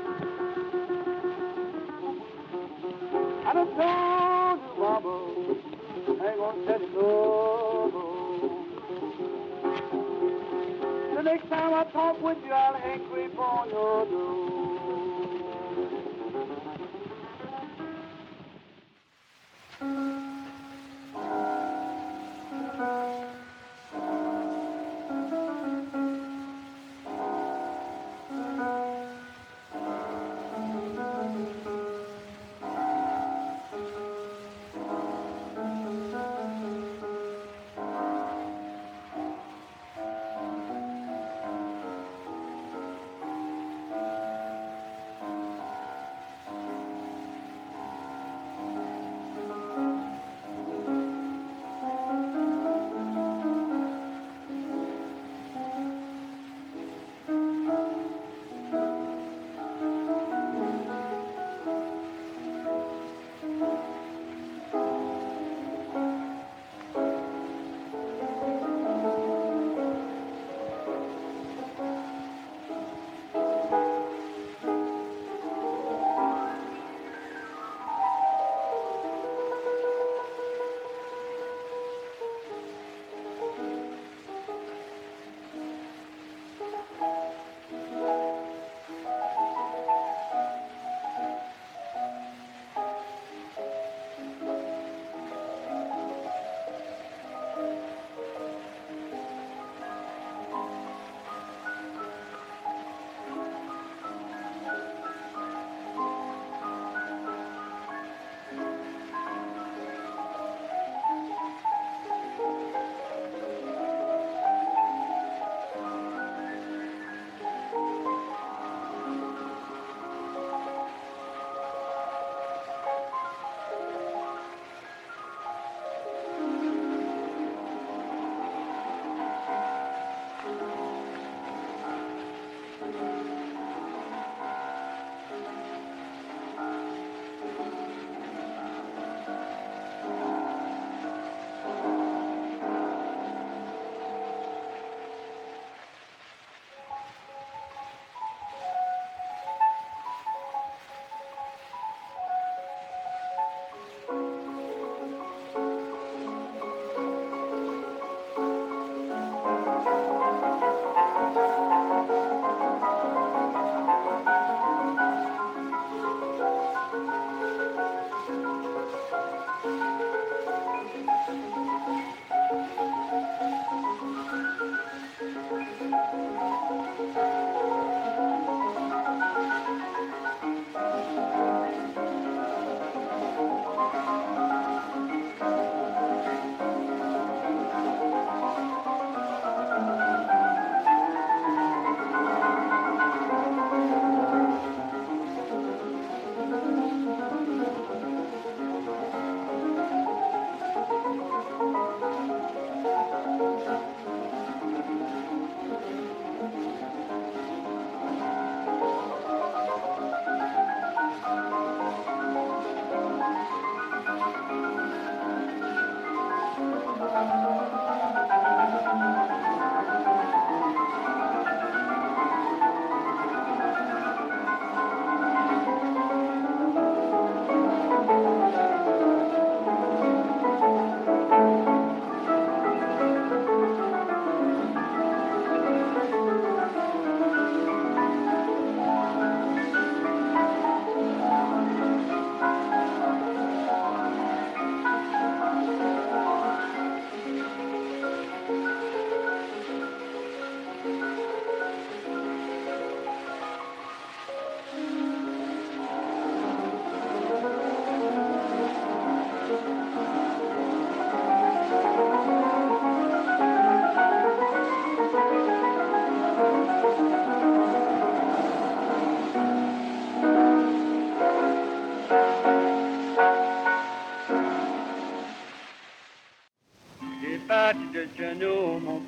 I 3.45 3.53
done 3.53 3.71
told 3.75 4.61
you, 4.62 4.73
mama, 4.79 5.15
I 6.23 6.25
ain't 6.29 6.38
gonna 6.38 6.67
tell 6.67 6.81
you 6.81 6.91
no 6.95 7.11
more. 7.93 8.67
The 11.17 11.23
next 11.23 11.49
time 11.49 11.75
I 11.75 11.83
talk 11.91 12.23
with 12.23 12.38
you, 12.45 12.53
I'll 12.53 12.79
hang 12.79 13.01
creep 13.11 13.37
on 13.37 13.71
your 13.71 14.07
door. 14.07 14.62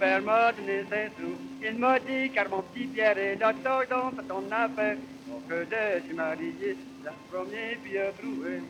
Mon 0.04 0.22
m'a 0.22 0.52
donné 0.52 0.84
cinq 0.90 1.12
sous. 1.18 1.36
Il 1.66 1.78
m'a 1.78 1.98
dit, 1.98 2.30
car 2.34 2.48
mon 2.50 2.62
petit 2.62 2.86
Pierre 2.86 3.16
est 3.16 3.36
l'autochtone 3.36 4.18
à 4.18 4.22
ton 4.22 4.44
affaire. 4.52 4.96
Pour 5.26 5.46
que 5.48 5.64
je 5.64 6.04
suis 6.04 6.14
marié, 6.14 6.76
la 7.04 7.12
première 7.30 7.76
fille 7.82 7.98
à 7.98 8.12
trouver. 8.12 8.60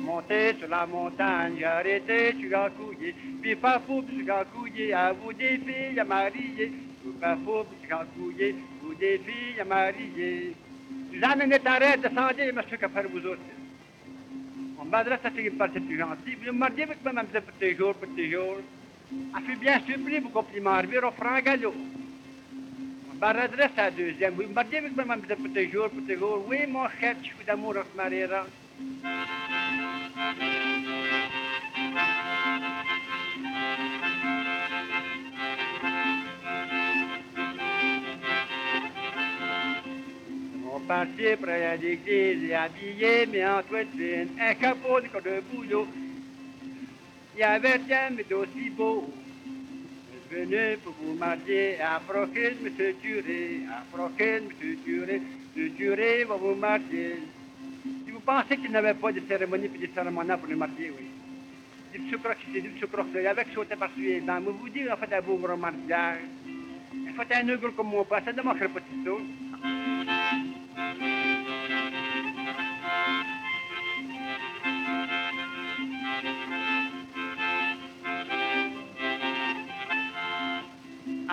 Monté 0.00 0.54
sur 0.58 0.68
la 0.68 0.86
montagne, 0.86 1.54
j'ai 1.58 1.64
arrêté, 1.64 2.32
suis 2.38 2.50
couillé. 2.78 3.14
Puis 3.42 3.56
pas 3.56 3.80
fou, 3.86 4.02
suis 4.08 4.26
couillé. 4.54 4.94
À 4.94 5.12
vous 5.12 5.32
des 5.34 5.58
filles 5.58 6.00
à 6.00 6.04
marier. 6.04 6.72
Puis 7.02 7.12
pas 7.20 7.36
fou, 7.44 7.64
suis 7.82 7.90
couillé. 8.16 8.56
Vous 8.94 9.00
des 9.00 9.18
filles 9.18 9.60
à 9.60 9.64
marier. 9.64 10.54
Jamais 11.20 11.66
arrête, 11.66 12.00
descendez, 12.00 12.52
monsieur, 12.52 12.76
que 12.76 12.88
faire 12.88 13.08
vous 13.08 13.26
autres. 13.26 13.40
On 14.78 14.84
m'adresse 14.84 15.24
à 15.24 15.30
me 15.30 15.50
paraissait 15.50 15.80
plus 15.80 15.98
gentil. 15.98 16.34
Vous 16.36 16.52
me 16.52 16.58
mariez 16.58 16.84
avec 16.84 17.02
moi, 17.02 17.12
même 17.12 17.26
pour 17.26 17.54
tes 17.58 17.74
jours, 17.74 17.94
pour 17.94 18.14
tes 18.14 18.30
jours. 18.30 18.58
Je 19.10 19.44
suis 19.44 19.56
bien 19.56 19.80
surpris, 19.86 20.20
vos 20.20 20.28
compliments. 20.28 20.78
Revire 20.78 21.04
au 21.04 21.10
franc 21.10 21.40
galop. 21.40 21.74
On 23.12 23.18
m'adresse 23.18 23.70
à 23.76 23.84
la 23.84 23.90
deuxième. 23.90 24.34
Vous 24.34 24.42
me 24.42 24.54
mariez 24.54 24.78
avec 24.78 24.94
moi, 24.94 25.04
même 25.04 25.22
pour 25.22 25.52
tes 25.52 25.70
jours, 25.70 25.90
pour 25.90 26.06
tes 26.06 26.16
jours. 26.16 26.44
Oui, 26.48 26.58
mon 26.68 26.88
chef, 27.00 27.16
je 27.22 27.26
suis 27.26 27.44
d'amour, 27.46 27.74
on 27.76 27.82
se 27.82 27.96
mariera. 27.96 28.46
Mon 40.84 40.88
passé 40.88 41.36
près 41.40 41.64
à 41.64 41.76
l'église 41.76 42.50
et 42.50 42.54
habillé, 42.54 43.26
mais 43.32 43.46
en 43.46 43.62
toile 43.62 43.86
fine, 43.96 44.28
un 44.38 44.54
capot 44.54 45.00
de 45.00 45.06
de 45.06 45.40
bouillot. 45.40 45.86
Il 47.34 47.40
y 47.40 47.42
avait 47.42 47.80
un 47.90 48.10
mais 48.10 48.34
aussi 48.34 48.68
beau. 48.68 49.10
Je 49.46 50.36
suis 50.36 50.44
venu 50.44 50.76
pour 50.84 50.94
vous 51.00 51.14
marier 51.14 51.80
à 51.80 52.00
Proquin, 52.06 52.52
monsieur 52.62 52.94
Duré, 53.02 53.60
à 53.70 53.82
Proquin, 53.90 54.40
monsieur 54.46 54.76
Duré, 54.84 55.22
monsieur 55.56 55.70
Duré 55.70 56.24
va 56.24 56.36
vous 56.36 56.54
marier. 56.54 57.16
Si 58.04 58.10
vous 58.10 58.20
pensez 58.20 58.56
qu'il 58.58 58.70
n'avait 58.70 58.94
pas 58.94 59.12
de 59.12 59.22
cérémonie 59.26 59.68
puis 59.68 59.88
de 59.88 59.94
cérémonie 59.94 60.36
pour 60.38 60.48
le 60.48 60.56
marier, 60.56 60.92
oui. 60.98 61.06
Du 61.94 62.10
sucre, 62.10 62.34
c'est 62.52 62.60
du 62.60 62.78
sucre, 62.78 63.06
c'est 63.12 63.26
avec 63.26 63.46
sauté 63.54 63.74
par 63.76 63.90
suer 63.92 64.20
dans. 64.20 64.40
Mais 64.40 64.50
vous 64.50 64.68
dites, 64.68 64.90
en 64.90 64.96
fait, 64.98 65.14
un 65.14 65.22
beau 65.22 65.36
gros 65.36 65.56
mariage. 65.56 66.18
En 67.08 67.24
fait, 67.24 67.34
un 67.36 67.48
ogre 67.48 67.74
comme 67.74 67.88
mon 67.88 68.04
père, 68.04 68.22
ça 68.22 68.32
ne 68.32 68.42
manquerait 68.42 68.68
pas 68.68 68.80
de 68.80 69.04
tout. 69.04 69.43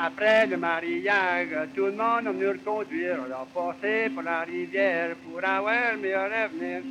Après 0.04 0.48
le 0.48 0.58
mariage, 0.58 1.50
tout 1.76 1.86
le 1.86 1.92
monde 1.92 2.26
a 2.26 2.32
venu 2.32 2.58
conduire. 2.66 3.20
On 3.20 3.32
a 3.32 3.46
passé 3.54 4.10
par 4.10 4.24
la 4.24 4.40
rivière 4.42 5.16
pour 5.18 5.44
avoir 5.44 5.94
le 5.94 6.00
meilleur 6.00 6.32
avenir. 6.34 6.82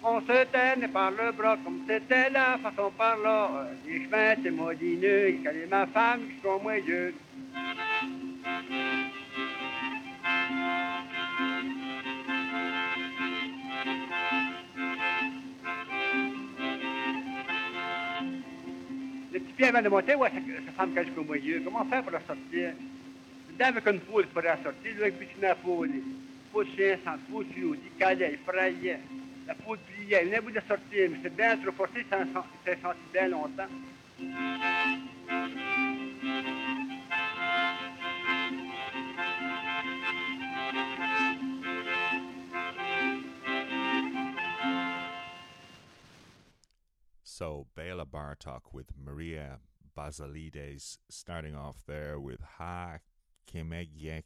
On 0.00 0.20
se 0.20 0.44
tenait 0.52 0.86
par 0.88 1.10
le 1.10 1.32
bras 1.32 1.56
comme 1.64 1.80
c'était 1.88 2.30
la 2.30 2.58
façon 2.58 2.92
par 2.96 3.16
là. 3.18 3.66
Les 3.84 4.04
chemins 4.04 4.32
étaient 4.32 4.50
maudineux, 4.52 5.30
il 5.30 5.42
calait 5.42 5.66
ma 5.68 5.86
femme 5.88 6.20
jusqu'au 6.30 6.60
moyeu. 6.60 7.14
Le 19.34 19.40
petit 19.40 19.52
Pierre 19.54 19.72
vient 19.72 19.82
de 19.82 19.88
monter, 19.88 20.14
ouais, 20.14 20.28
sa, 20.28 20.64
sa 20.64 20.72
femme 20.76 20.94
cache 20.94 21.06
jusqu'au 21.06 21.24
moyeu. 21.24 21.60
Comment 21.64 21.84
faire 21.86 22.04
pour 22.04 22.12
la 22.12 22.20
sortir? 22.20 22.70
Dedans 23.50 23.64
avec 23.66 23.86
une 23.88 23.98
poule 23.98 24.26
pour 24.28 24.42
la 24.42 24.62
sortir, 24.62 24.94
lui 24.94 25.02
avec 25.02 25.36
la 25.42 25.56
poule. 25.56 25.90
Poule 26.52 26.66
chien, 26.76 26.96
sans 27.04 27.18
poule, 27.28 27.44
tuyau, 27.48 27.74
il 27.74 27.98
calait, 27.98 28.34
il 28.34 28.38
frayait. 28.46 29.00
La 29.48 29.56
poule 29.56 29.78
pliait, 29.78 30.20
il 30.22 30.28
venait 30.28 30.40
bout 30.40 30.52
de 30.52 30.60
sortir, 30.68 31.10
mais 31.10 31.18
c'est 31.20 31.34
bien 31.34 31.56
trop 31.56 31.72
forcé, 31.72 32.06
ça 32.08 32.18
s'est 32.64 32.78
senti 32.80 33.00
bien 33.12 33.26
longtemps. 33.26 33.66
So 47.36 47.66
Bela 47.74 48.06
Bartok 48.06 48.72
with 48.72 48.92
Maria 48.96 49.58
Basilides, 49.98 50.98
starting 51.08 51.56
off 51.56 51.82
there 51.84 52.20
with 52.20 52.40
Ha 52.58 52.98
Kimegyek 53.52 54.22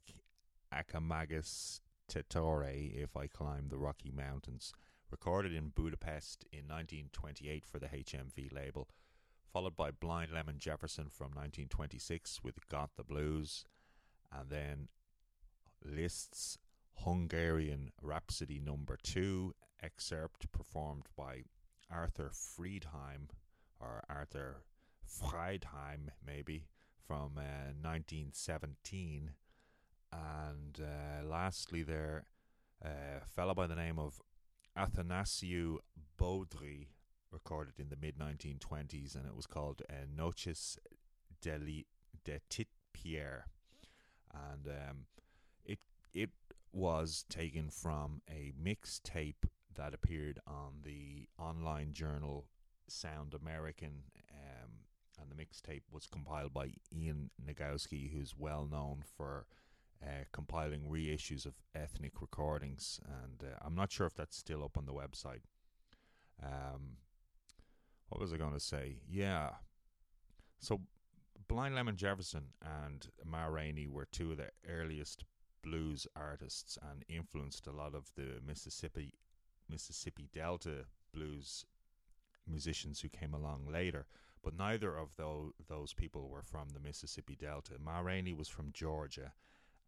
Akamagas 0.70 1.80
Tetore, 2.06 2.92
If 2.94 3.16
I 3.16 3.26
Climb 3.26 3.68
the 3.70 3.78
Rocky 3.78 4.10
Mountains, 4.14 4.74
recorded 5.10 5.54
in 5.54 5.70
Budapest 5.70 6.44
in 6.52 6.68
1928 6.68 7.64
for 7.64 7.78
the 7.78 7.86
HMV 7.86 8.52
label, 8.52 8.88
followed 9.50 9.74
by 9.74 9.90
Blind 9.90 10.30
Lemon 10.30 10.58
Jefferson 10.58 11.08
from 11.08 11.28
1926 11.28 12.44
with 12.44 12.68
Got 12.68 12.90
the 12.98 13.04
Blues, 13.04 13.64
and 14.30 14.50
then 14.50 14.88
Liszt's 15.82 16.58
Hungarian 17.06 17.90
Rhapsody 18.02 18.60
number 18.60 18.98
2 19.02 19.54
excerpt 19.82 20.52
performed 20.52 21.06
by 21.16 21.44
Arthur 21.90 22.30
Friedheim 22.32 23.28
or 23.80 24.02
Arthur 24.08 24.62
Friedheim 25.06 26.10
maybe 26.24 26.66
from 27.06 27.38
uh, 27.38 27.72
1917 27.80 29.30
and 30.12 30.80
uh, 30.80 31.26
lastly 31.26 31.82
there 31.82 32.24
a 32.82 33.24
fellow 33.26 33.54
by 33.54 33.66
the 33.66 33.74
name 33.74 33.98
of 33.98 34.20
Athanasiu 34.76 35.78
Baudry 36.16 36.88
recorded 37.30 37.74
in 37.78 37.88
the 37.88 37.96
mid 37.96 38.18
1920s 38.18 39.14
and 39.14 39.26
it 39.26 39.34
was 39.34 39.46
called 39.46 39.82
uh, 39.90 40.06
Noches 40.14 40.78
de, 41.40 41.58
Li- 41.58 41.86
de 42.24 42.40
Titpierre. 42.48 43.44
And 44.32 44.68
um, 44.68 44.96
it 45.64 45.78
it 46.14 46.30
was 46.72 47.24
taken 47.28 47.70
from 47.70 48.20
a 48.30 48.52
mixtape 48.62 49.48
that 49.78 49.94
appeared 49.94 50.40
on 50.46 50.82
the 50.84 51.28
online 51.38 51.92
journal 51.92 52.46
Sound 52.88 53.34
American, 53.34 54.02
um, 54.32 54.70
and 55.20 55.30
the 55.30 55.34
mixtape 55.34 55.82
was 55.90 56.06
compiled 56.06 56.52
by 56.52 56.72
Ian 56.94 57.30
Nagoski, 57.44 58.12
who's 58.12 58.34
well 58.36 58.68
known 58.70 59.02
for 59.16 59.46
uh, 60.02 60.24
compiling 60.32 60.82
reissues 60.82 61.46
of 61.46 61.54
ethnic 61.74 62.20
recordings. 62.20 63.00
And 63.06 63.42
uh, 63.42 63.56
I'm 63.64 63.74
not 63.74 63.92
sure 63.92 64.06
if 64.06 64.14
that's 64.14 64.36
still 64.36 64.64
up 64.64 64.76
on 64.76 64.86
the 64.86 64.92
website. 64.92 65.42
Um, 66.42 66.98
what 68.08 68.20
was 68.20 68.32
I 68.32 68.36
going 68.36 68.54
to 68.54 68.60
say? 68.60 68.98
Yeah. 69.08 69.50
So, 70.60 70.80
Blind 71.46 71.74
Lemon 71.74 71.96
Jefferson 71.96 72.48
and 72.62 73.08
Ma 73.24 73.46
Rainey 73.46 73.86
were 73.86 74.06
two 74.10 74.32
of 74.32 74.36
the 74.38 74.50
earliest 74.68 75.24
blues 75.62 76.06
artists 76.14 76.78
and 76.90 77.04
influenced 77.08 77.66
a 77.66 77.72
lot 77.72 77.94
of 77.94 78.10
the 78.16 78.40
Mississippi 78.46 79.14
Mississippi 79.68 80.28
Delta 80.32 80.86
blues 81.12 81.64
musicians 82.46 83.00
who 83.00 83.08
came 83.08 83.34
along 83.34 83.68
later. 83.70 84.06
But 84.42 84.56
neither 84.56 84.96
of 84.96 85.16
those 85.16 85.52
those 85.68 85.92
people 85.92 86.28
were 86.28 86.42
from 86.42 86.68
the 86.70 86.80
Mississippi 86.80 87.36
Delta. 87.36 87.74
Ma 87.78 88.00
Rainey 88.00 88.32
was 88.32 88.48
from 88.48 88.72
Georgia, 88.72 89.32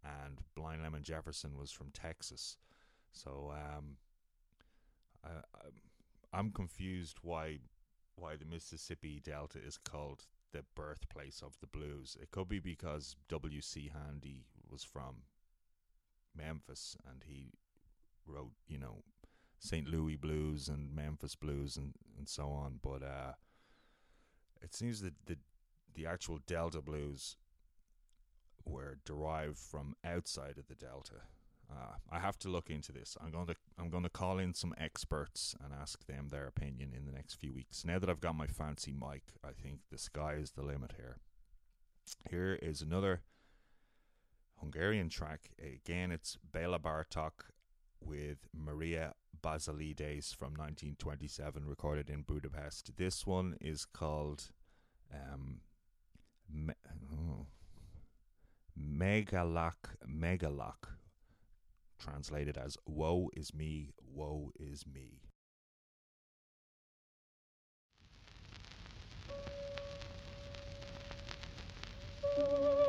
and 0.05 0.41
Blind 0.55 0.83
Lemon 0.83 1.03
Jefferson 1.03 1.57
was 1.57 1.71
from 1.71 1.91
Texas. 1.93 2.57
So 3.13 3.53
um, 3.53 3.97
I, 5.25 5.31
I'm 6.33 6.51
confused 6.51 7.19
why 7.23 7.59
why 8.17 8.37
the 8.37 8.45
Mississippi 8.45 9.21
Delta 9.25 9.59
is 9.59 9.79
called 9.79 10.27
the 10.53 10.65
birthplace 10.75 11.43
of 11.43 11.57
the 11.61 11.67
blues. 11.67 12.17
It 12.21 12.31
could 12.31 12.49
be 12.49 12.59
because 12.59 13.17
W. 13.29 13.61
C. 13.61 13.91
Handy 13.93 14.45
was 14.69 14.83
from 14.83 15.23
Memphis 16.37 16.97
and 17.09 17.25
he 17.27 17.53
wrote, 18.27 18.53
you 18.67 18.79
know, 18.79 19.03
St. 19.61 19.87
Louis 19.87 20.17
blues 20.17 20.69
and 20.69 20.95
Memphis 20.95 21.37
blues 21.37 21.77
and, 21.77 21.93
and 22.19 22.29
so 22.29 22.49
on. 22.49 22.81
But 22.83 23.03
uh, 23.03 23.33
it 24.61 24.75
seems 24.75 25.01
that 25.03 25.15
the 25.27 25.37
the 25.95 26.07
actual 26.07 26.39
Delta 26.47 26.81
blues 26.81 27.37
were 28.65 28.99
derived 29.05 29.59
from 29.59 29.95
outside 30.05 30.57
of 30.57 30.67
the 30.69 30.75
Delta. 30.75 31.23
Uh, 31.71 31.95
I 32.11 32.19
have 32.19 32.39
to 32.41 32.49
look 32.49 32.71
into 32.71 32.91
this. 32.91 33.17
I'm 33.23 33.31
going 33.31 33.47
to 33.47 33.57
I'm 33.79 33.91
going 33.91 34.03
to 34.03 34.09
call 34.09 34.39
in 34.39 34.55
some 34.55 34.75
experts 34.79 35.55
and 35.63 35.73
ask 35.75 36.07
them 36.07 36.29
their 36.29 36.47
opinion 36.47 36.93
in 36.97 37.05
the 37.05 37.13
next 37.13 37.35
few 37.35 37.53
weeks. 37.53 37.85
Now 37.85 37.99
that 37.99 38.09
I've 38.09 38.21
got 38.21 38.35
my 38.35 38.47
fancy 38.47 38.93
mic, 38.93 39.23
I 39.45 39.53
think 39.53 39.81
the 39.91 39.99
sky 39.99 40.35
is 40.35 40.53
the 40.53 40.63
limit 40.63 40.95
here. 40.97 41.19
Here 42.31 42.59
is 42.63 42.81
another 42.81 43.21
Hungarian 44.59 45.11
track. 45.11 45.51
Again, 45.59 46.11
it's 46.11 46.39
Bela 46.51 46.79
Bartok 46.79 47.51
with 48.03 48.39
Maria 48.55 49.15
Basilides 49.43 50.35
from 50.35 50.55
1927, 50.55 51.65
recorded 51.65 52.11
in 52.11 52.23
Budapest. 52.23 52.97
This 52.97 53.27
one 53.27 53.57
is 53.61 53.85
called 53.85 54.51
um, 55.13 55.61
Me- 56.53 56.75
oh, 57.13 57.47
Meghalak 58.79 59.97
Meghalak, 60.09 60.97
translated 61.99 62.57
as 62.59 62.77
Woe 62.87 63.31
is 63.35 63.55
me, 63.55 63.93
woe 64.05 64.51
is 64.59 64.85
me. 64.87 65.21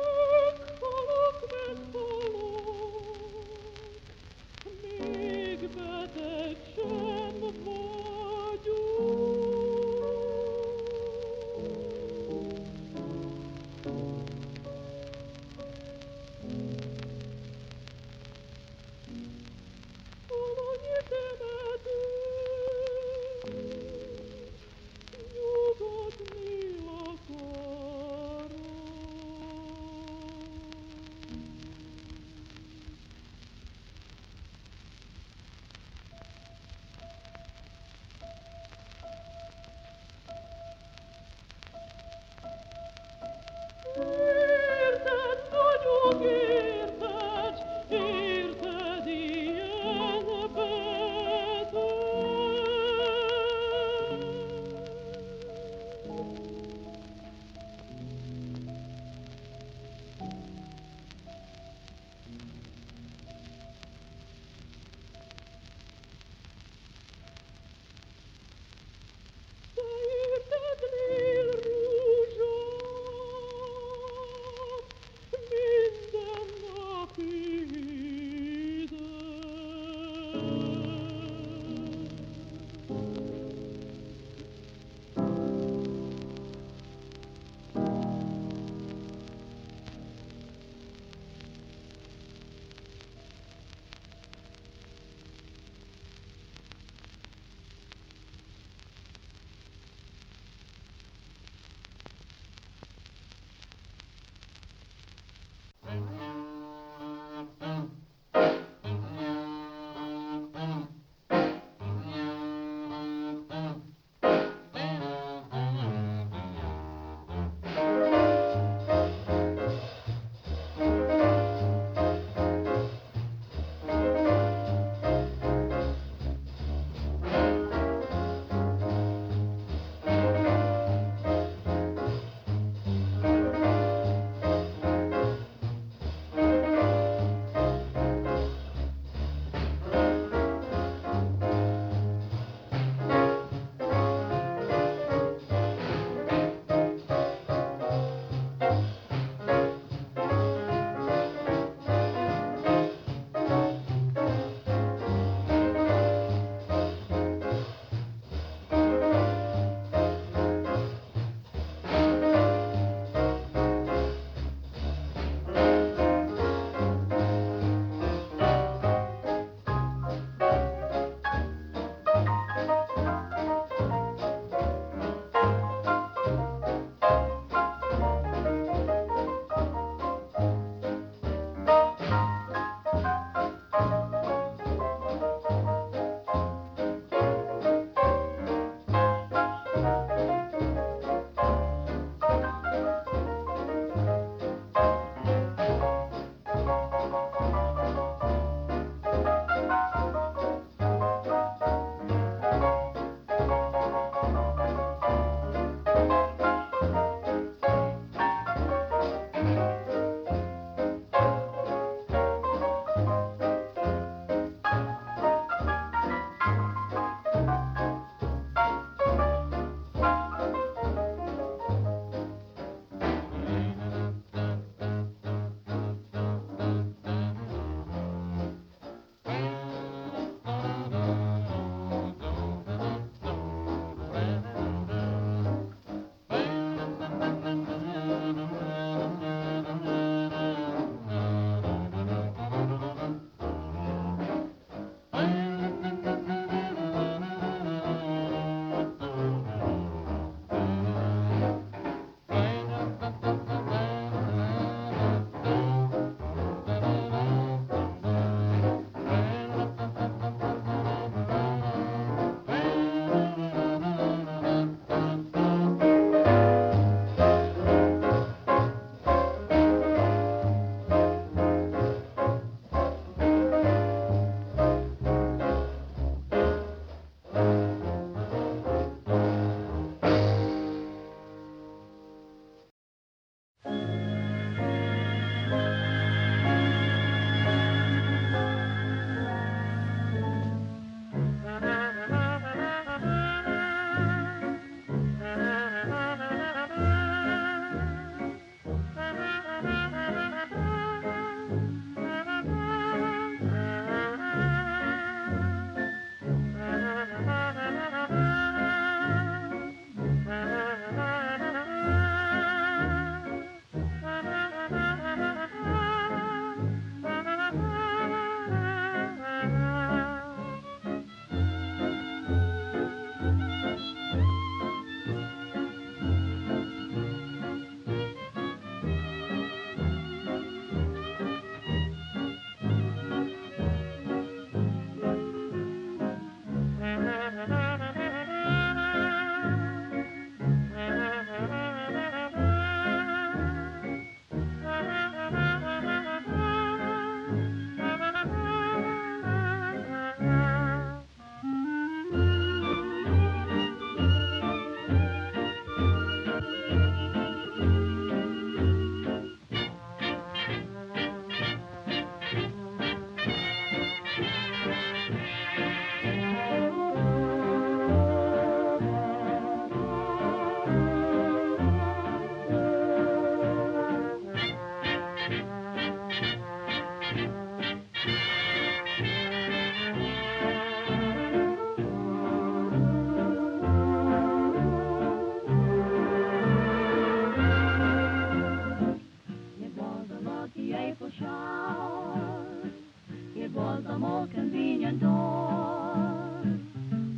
the 393.92 393.98
most 393.98 394.32
convenient 394.32 395.00
door. 395.00 395.10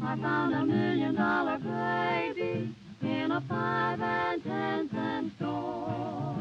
I 0.02 0.18
found 0.20 0.54
a 0.54 0.64
million 0.64 1.14
dollar 1.14 1.58
gravy 1.58 2.74
in 3.00 3.30
a 3.30 3.40
five 3.48 4.00
and 4.00 4.42
ten 4.42 4.90
cent 4.90 5.32
store. 5.36 6.36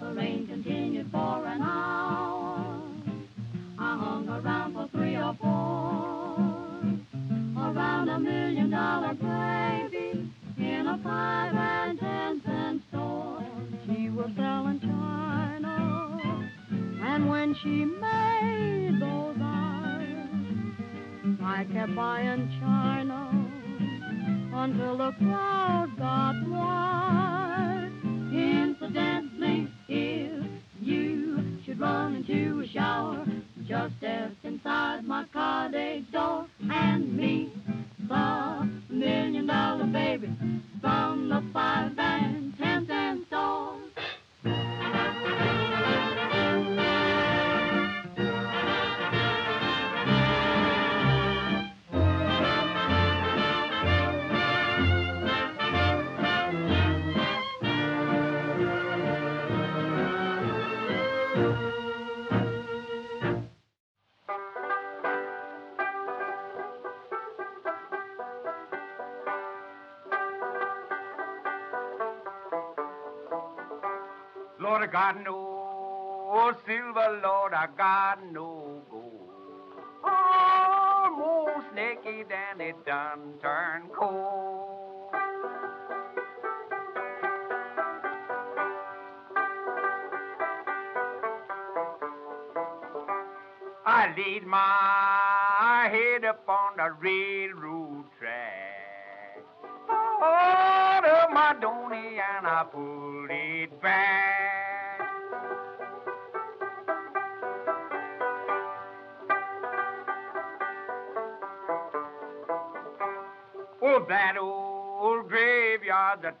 The 0.00 0.12
rain 0.14 0.48
continued 0.48 1.12
for 1.12 1.46
an 1.46 1.62
hour. 1.62 2.82
I 3.78 3.96
hung 3.96 4.28
around 4.28 4.74
for 4.74 4.88
three 4.88 5.16
or 5.16 5.34
four. 5.40 6.34
Around 7.56 8.08
a 8.08 8.18
million 8.18 8.70
dollar 8.70 9.14
gravy 9.14 10.28
in 10.58 10.86
a 10.88 10.98
five 11.04 11.54
and 11.54 12.00
ten 12.00 12.42
cent 12.44 12.82
store. 12.88 13.46
She 13.86 14.10
was 14.10 14.30
selling 14.36 14.80
china, 14.80 16.50
and 17.00 17.30
when 17.30 17.54
she 17.62 17.84
made 17.84 18.73
Kept 21.72 21.96
buying 21.96 22.50
china. 22.60 23.30
Until 24.54 24.98
the 24.98 25.12
crowd 25.18 25.90
got 25.98 26.43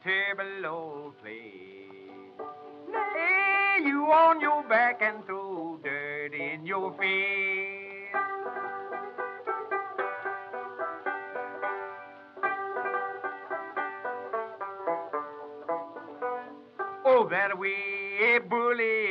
terrible 0.04 0.66
old 0.66 1.18
place. 1.22 1.32
Lay 2.92 3.86
you 3.86 4.04
on 4.12 4.38
your 4.38 4.62
back 4.64 5.00
and 5.00 5.24
throw 5.24 5.78
dirt 5.82 6.34
in 6.34 6.66
your 6.66 6.92
face. 6.98 8.12
Oh, 17.06 17.26
that 17.30 17.58
way 17.58 18.38
bullying 18.46 19.03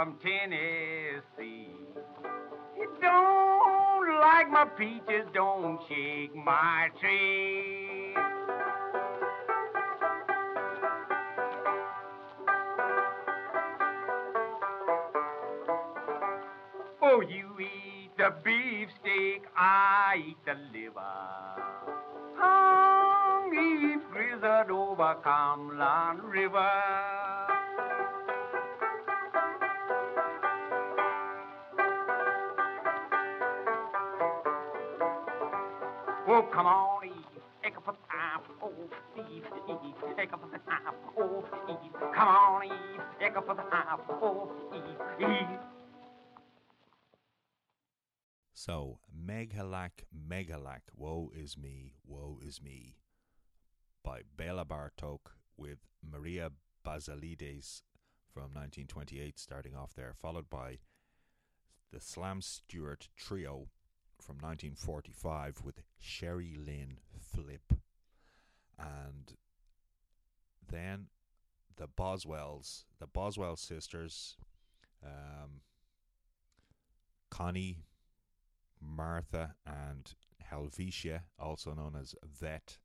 from 0.00 0.16
Tennessee. 0.22 1.68
You 2.74 2.88
don't 3.02 4.20
like 4.20 4.50
my 4.50 4.64
peaches, 4.78 5.26
don't 5.34 5.78
shake 5.90 6.34
my 6.34 6.88
tree. 6.98 8.14
Oh, 17.02 17.20
you 17.20 17.50
eat 17.60 18.10
the 18.16 18.32
beefsteak, 18.42 19.42
I 19.54 20.24
eat 20.28 20.36
the 20.46 20.54
liver. 20.72 21.02
Hungry 22.38 23.96
grizzled 24.10 24.70
over 24.70 25.16
Cumberland 25.22 26.24
River. 26.24 27.19
Oh, 36.32 36.42
come 36.42 36.66
on, 36.66 37.06
eat. 37.06 37.12
Take 37.60 37.76
up 37.76 37.88
a 37.88 37.92
time. 38.08 38.40
Oh, 38.62 38.72
eat, 39.18 39.42
eat. 39.68 40.16
Take 40.16 40.32
up 40.32 40.40
a 40.44 40.58
time. 40.58 40.94
Oh, 41.18 41.44
eat. 41.68 41.92
Come 42.14 42.28
on, 42.28 42.64
eat. 42.66 43.00
Take 43.18 43.36
up 43.36 43.48
a 43.48 43.54
time. 43.56 43.98
Oh, 44.08 44.48
eat, 44.72 45.28
eat. 45.28 45.58
So, 48.54 49.00
Meghalak, 49.12 50.04
Meghalak, 50.14 50.82
Woe 50.94 51.32
is 51.34 51.58
Me, 51.58 51.94
Woe 52.06 52.38
is 52.46 52.62
Me, 52.62 52.94
by 54.04 54.20
Bela 54.36 54.64
Bartok 54.64 55.32
with 55.56 55.78
Maria 56.00 56.50
Basilides 56.86 57.82
from 58.32 58.54
1928, 58.54 59.36
starting 59.36 59.74
off 59.74 59.94
there, 59.96 60.14
followed 60.14 60.48
by 60.48 60.78
the 61.92 62.00
Slam 62.00 62.40
Stewart 62.40 63.08
Trio 63.16 63.66
from 64.30 64.48
1945 64.48 65.62
with 65.64 65.82
Sherry 65.98 66.56
Lynn 66.56 66.98
Flip, 67.18 67.72
and 68.78 69.34
then 70.70 71.06
the 71.76 71.88
Boswells, 71.88 72.84
the 73.00 73.08
Boswell 73.08 73.56
sisters, 73.56 74.36
um, 75.04 75.62
Connie, 77.28 77.78
Martha, 78.80 79.56
and 79.66 80.14
Helvetia, 80.38 81.22
also 81.36 81.74
known 81.74 81.96
as 82.00 82.14
Vet. 82.24 82.78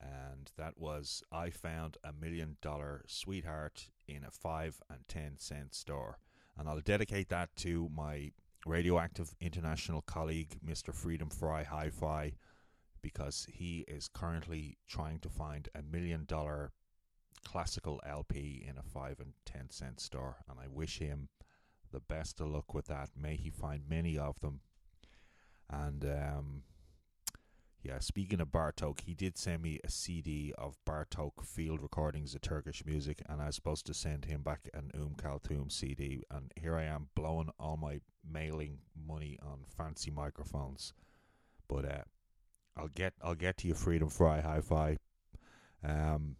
And 0.00 0.50
that 0.56 0.78
was 0.78 1.22
I 1.30 1.50
Found 1.50 1.98
a 2.02 2.14
Million 2.14 2.56
Dollar 2.62 3.04
Sweetheart 3.06 3.90
in 4.08 4.24
a 4.24 4.30
5 4.30 4.80
and 4.88 5.00
10 5.06 5.34
cent 5.36 5.74
store. 5.74 6.18
And 6.56 6.66
I'll 6.66 6.80
dedicate 6.80 7.28
that 7.28 7.54
to 7.56 7.90
my 7.94 8.30
radioactive 8.66 9.34
international 9.40 10.02
colleague, 10.02 10.58
Mr. 10.64 10.92
Freedom 10.92 11.30
Fry 11.30 11.62
Hi 11.62 11.88
Fi, 11.88 12.32
because 13.00 13.46
he 13.48 13.84
is 13.86 14.08
currently 14.08 14.76
trying 14.88 15.20
to 15.20 15.28
find 15.28 15.68
a 15.74 15.82
million 15.82 16.24
dollar 16.26 16.72
classical 17.44 18.00
LP 18.04 18.66
in 18.68 18.76
a 18.76 18.82
five 18.82 19.20
and 19.20 19.32
ten 19.44 19.70
cent 19.70 20.00
store. 20.00 20.38
And 20.50 20.58
I 20.58 20.66
wish 20.68 20.98
him 20.98 21.28
the 21.92 22.00
best 22.00 22.40
of 22.40 22.48
luck 22.48 22.74
with 22.74 22.86
that. 22.86 23.10
May 23.16 23.36
he 23.36 23.50
find 23.50 23.82
many 23.88 24.18
of 24.18 24.40
them. 24.40 24.60
And 25.70 26.04
um, 26.04 26.62
yeah, 27.86 28.00
speaking 28.00 28.40
of 28.40 28.48
Bartok, 28.48 29.00
he 29.02 29.14
did 29.14 29.38
send 29.38 29.62
me 29.62 29.78
a 29.84 29.90
CD 29.90 30.52
of 30.58 30.76
Bartok 30.84 31.44
field 31.44 31.80
recordings 31.80 32.34
of 32.34 32.40
Turkish 32.40 32.84
music, 32.84 33.22
and 33.28 33.40
I 33.40 33.46
was 33.46 33.54
supposed 33.54 33.86
to 33.86 33.94
send 33.94 34.24
him 34.24 34.42
back 34.42 34.68
an 34.74 34.90
Um 34.92 35.14
Kalthum 35.16 35.70
CD. 35.70 36.24
And 36.28 36.52
here 36.56 36.74
I 36.76 36.82
am 36.82 37.10
blowing 37.14 37.50
all 37.60 37.76
my 37.76 38.00
mailing 38.28 38.78
money 38.96 39.38
on 39.40 39.60
fancy 39.64 40.10
microphones. 40.10 40.94
But 41.68 41.84
uh, 41.84 42.02
I'll 42.76 42.88
get 42.88 43.14
I'll 43.22 43.36
get 43.36 43.58
to 43.58 43.68
you, 43.68 43.74
Freedom 43.74 44.08
Fry 44.08 44.40
Hi-Fi. 44.40 44.96
Um, 45.84 46.34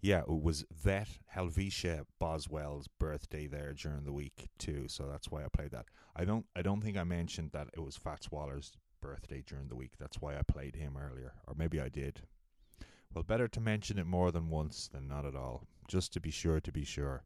yeah, 0.00 0.20
it 0.20 0.42
was 0.42 0.64
Vet 0.72 1.08
Helvetia 1.26 2.06
Boswell's 2.18 2.88
birthday 2.88 3.46
there 3.46 3.74
during 3.74 4.04
the 4.04 4.12
week 4.12 4.48
too, 4.58 4.86
so 4.88 5.08
that's 5.10 5.30
why 5.30 5.44
I 5.44 5.48
played 5.52 5.72
that. 5.72 5.86
I 6.16 6.24
don't 6.24 6.46
I 6.56 6.62
don't 6.62 6.80
think 6.80 6.96
I 6.96 7.04
mentioned 7.04 7.50
that 7.52 7.68
it 7.74 7.80
was 7.80 7.96
Fats 7.96 8.30
Waller's 8.30 8.72
birthday 9.04 9.44
during 9.46 9.68
the 9.68 9.76
week. 9.76 9.92
That's 10.00 10.20
why 10.20 10.36
I 10.36 10.42
played 10.42 10.76
him 10.76 10.96
earlier, 10.96 11.34
or 11.46 11.54
maybe 11.54 11.78
I 11.78 11.90
did. 11.90 12.22
Well, 13.12 13.22
better 13.22 13.48
to 13.48 13.60
mention 13.60 13.98
it 13.98 14.06
more 14.06 14.32
than 14.32 14.48
once 14.48 14.88
than 14.88 15.06
not 15.06 15.26
at 15.26 15.36
all, 15.36 15.66
just 15.86 16.12
to 16.14 16.20
be 16.20 16.30
sure 16.30 16.58
to 16.60 16.72
be 16.72 16.84
sure. 16.84 17.22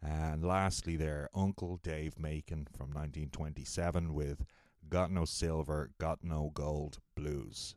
And 0.00 0.44
lastly, 0.44 0.96
there, 0.96 1.28
Uncle 1.34 1.78
Dave 1.82 2.18
Macon 2.18 2.68
from 2.70 2.88
1927 2.90 4.14
with 4.14 4.44
Got 4.88 5.10
No 5.10 5.24
Silver, 5.24 5.90
Got 5.98 6.22
No 6.22 6.52
Gold 6.54 6.98
Blues. 7.16 7.74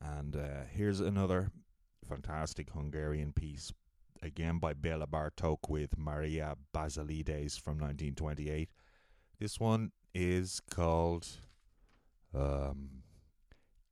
And 0.00 0.36
uh, 0.36 0.64
here's 0.70 1.00
another 1.00 1.50
fantastic 2.08 2.70
Hungarian 2.70 3.32
piece, 3.32 3.72
again 4.22 4.58
by 4.58 4.74
Bela 4.74 5.06
Bartok 5.06 5.68
with 5.68 5.98
Maria 5.98 6.54
Basilides 6.72 7.58
from 7.58 7.78
1928. 7.78 8.68
This 9.38 9.58
one 9.58 9.90
is 10.14 10.60
called 10.70 11.26
um, 12.34 13.02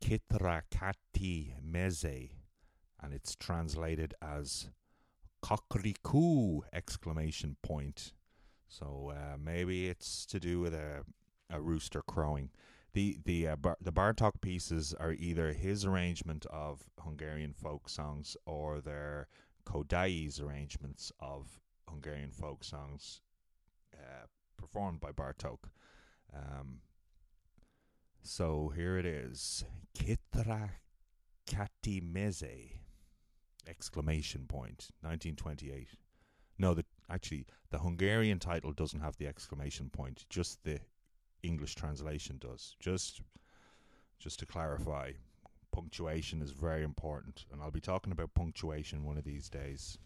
Kitrakati 0.02 1.54
Meze, 1.62 2.30
and 3.02 3.12
it's 3.12 3.34
translated 3.36 4.14
as 4.22 4.70
Kokrikoo! 5.42 6.60
exclamation 6.72 7.56
point. 7.62 8.12
So 8.68 9.12
uh, 9.14 9.36
maybe 9.38 9.88
it's 9.88 10.24
to 10.26 10.38
do 10.38 10.60
with 10.60 10.74
a, 10.74 11.04
a 11.50 11.60
rooster 11.60 12.02
crowing. 12.02 12.50
The 12.92 13.18
the 13.24 13.48
uh, 13.48 13.56
Bar- 13.56 13.76
the 13.80 13.92
Bartok 13.92 14.40
pieces 14.40 14.94
are 14.98 15.12
either 15.12 15.52
his 15.52 15.84
arrangement 15.84 16.46
of 16.50 16.88
Hungarian 16.98 17.52
folk 17.52 17.88
songs 17.88 18.36
or 18.46 18.80
their 18.80 19.28
Kodály's 19.64 20.40
arrangements 20.40 21.12
of 21.20 21.60
Hungarian 21.88 22.32
folk 22.32 22.64
songs 22.64 23.20
uh, 23.94 24.26
performed 24.56 25.00
by 25.00 25.12
Bartok. 25.12 25.70
Um, 26.34 26.80
so 28.22 28.72
here 28.74 28.98
it 28.98 29.06
is. 29.06 29.64
Kitra 29.94 30.70
Katimeze! 31.46 32.72
Exclamation 33.68 34.46
point. 34.46 34.88
1928. 35.00 35.88
No, 36.58 36.74
the 36.74 36.84
actually 37.08 37.46
the 37.70 37.78
Hungarian 37.78 38.38
title 38.38 38.72
doesn't 38.72 39.00
have 39.00 39.16
the 39.16 39.26
exclamation 39.26 39.90
point. 39.90 40.26
Just 40.28 40.62
the 40.64 40.80
English 41.42 41.74
translation 41.74 42.38
does. 42.38 42.76
Just 42.80 43.22
just 44.18 44.38
to 44.40 44.46
clarify, 44.46 45.12
punctuation 45.72 46.42
is 46.42 46.50
very 46.50 46.82
important, 46.82 47.46
and 47.50 47.62
I'll 47.62 47.70
be 47.70 47.80
talking 47.80 48.12
about 48.12 48.34
punctuation 48.34 49.04
one 49.04 49.16
of 49.16 49.24
these 49.24 49.48
days. 49.48 49.98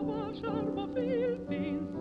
A 0.00 0.04
vásárba 0.04 0.88
fél 0.94 1.38
pénzzel. 1.48 1.99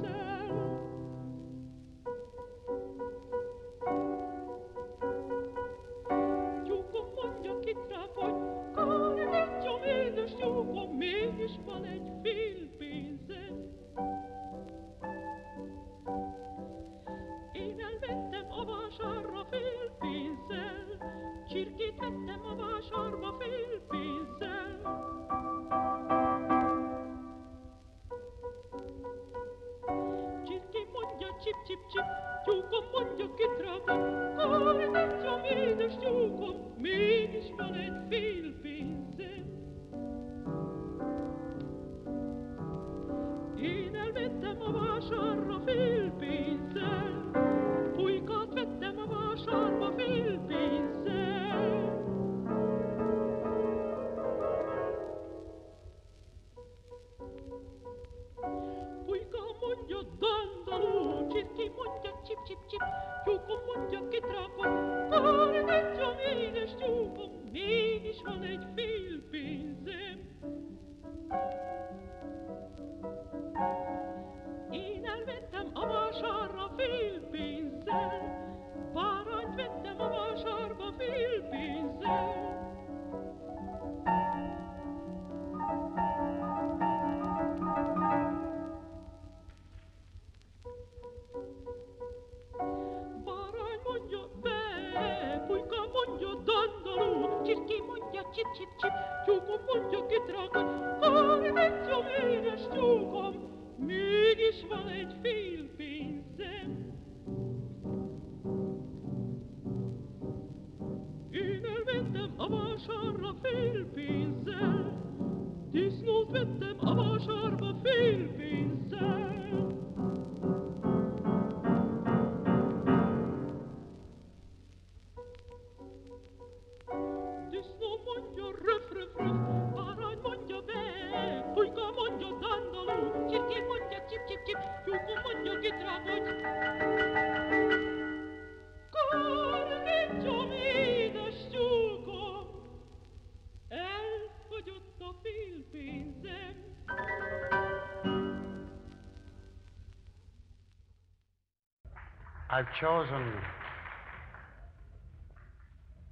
I've 152.60 152.76
chosen 152.82 153.34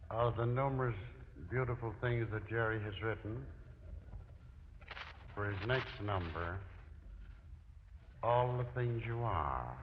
out 0.10 0.28
of 0.28 0.38
the 0.38 0.46
numerous 0.46 0.96
beautiful 1.52 1.94
things 2.00 2.26
that 2.32 2.48
Jerry 2.48 2.80
has 2.84 2.94
written 3.04 3.46
for 5.36 5.52
his 5.52 5.68
next 5.68 5.90
number, 6.06 6.56
All 8.24 8.58
the 8.58 8.64
Things 8.80 9.04
You 9.06 9.20
Are. 9.24 9.76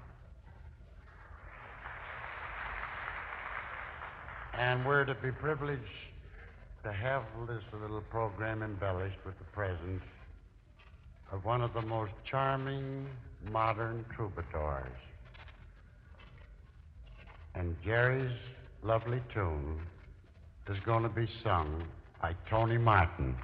And 4.55 4.87
we're 4.87 5.05
to 5.05 5.15
be 5.17 5.33
privileged 5.33 5.83
to 6.83 6.93
have 6.95 7.25
this 7.47 7.63
little 7.79 8.01
program 8.09 8.63
embellished 8.63 9.19
with 9.27 9.37
the 9.37 9.45
presence 9.53 10.03
of 11.31 11.45
one 11.45 11.61
of 11.61 11.75
the 11.75 11.83
most 11.83 12.13
charming 12.25 13.07
modern 13.53 14.07
troubadours. 14.17 14.97
Jerry's 17.85 18.33
lovely 18.83 19.21
tune 19.35 19.79
is 20.71 20.79
going 20.87 21.03
to 21.03 21.11
be 21.11 21.29
sung 21.43 21.85
by 22.23 22.35
Tony 22.49 22.79
Martin. 22.79 23.37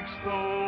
Makes 0.00 0.10
the 0.22 0.67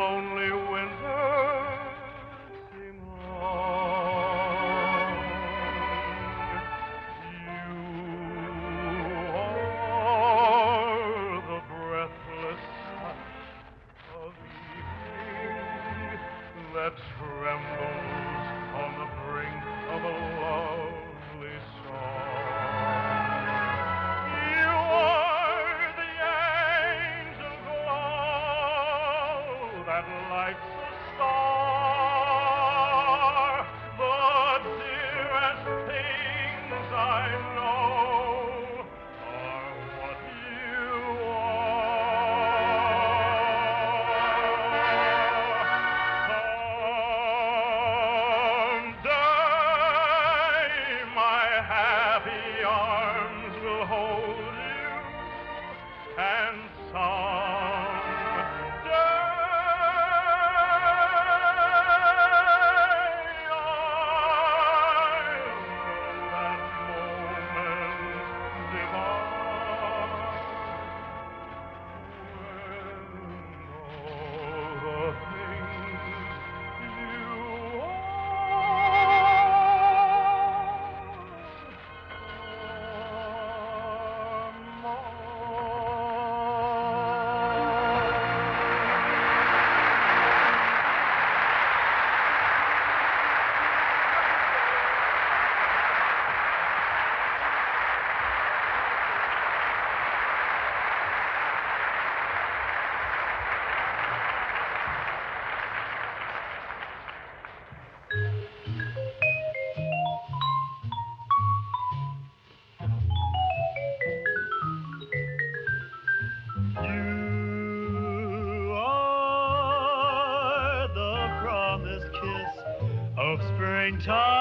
springtime 124.01 124.40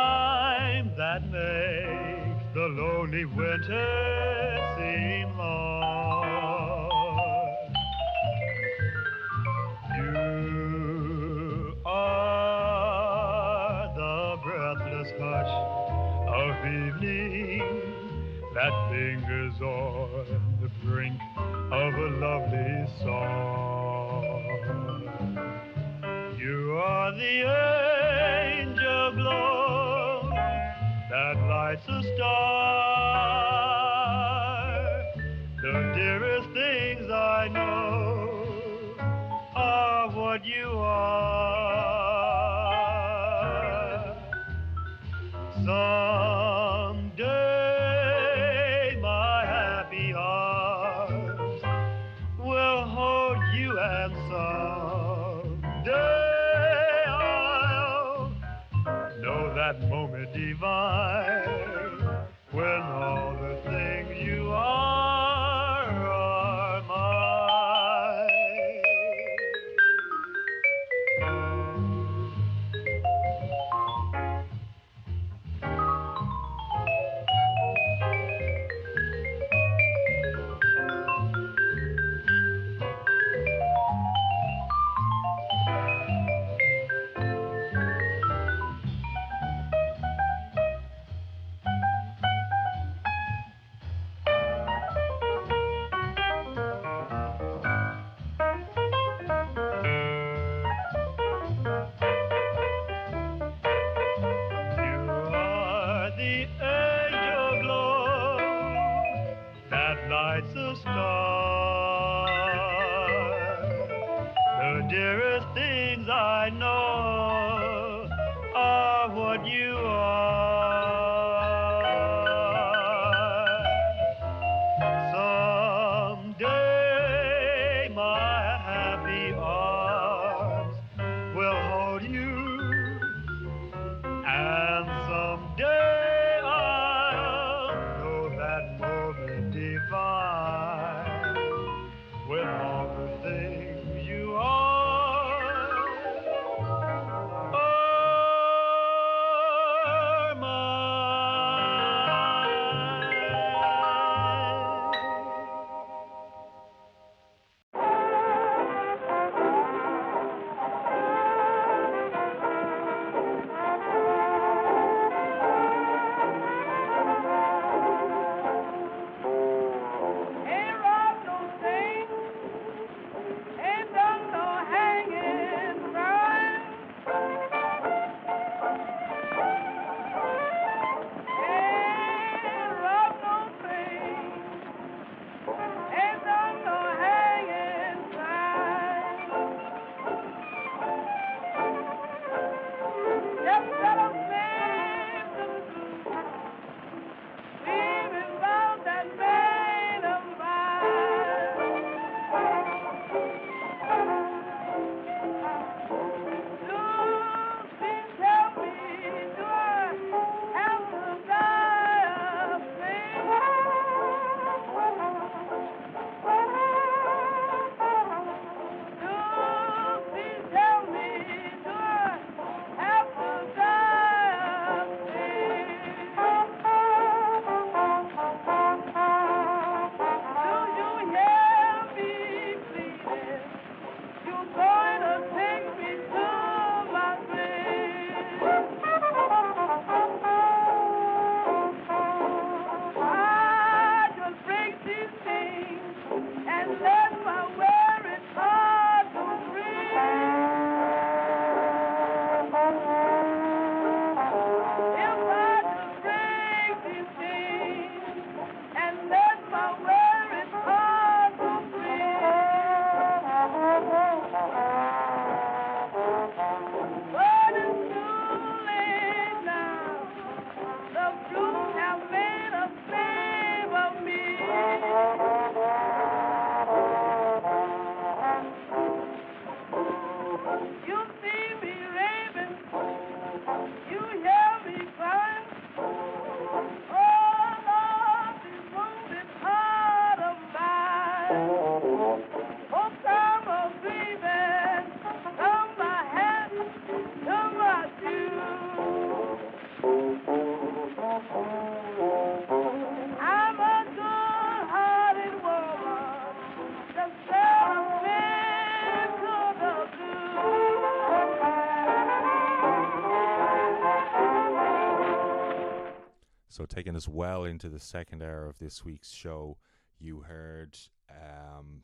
taking 316.80 316.96
us 316.96 317.10
well 317.10 317.44
into 317.44 317.68
the 317.68 317.78
second 317.78 318.24
hour 318.24 318.46
of 318.46 318.58
this 318.58 318.86
week's 318.86 319.12
show, 319.12 319.58
you 320.00 320.22
heard 320.22 320.78
um, 321.12 321.82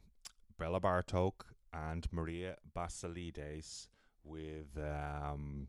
Béla 0.58 0.80
Bartók 0.80 1.44
and 1.74 2.08
Maria 2.14 2.56
Basilides 2.74 3.90
with 4.24 4.78
um, 4.78 5.68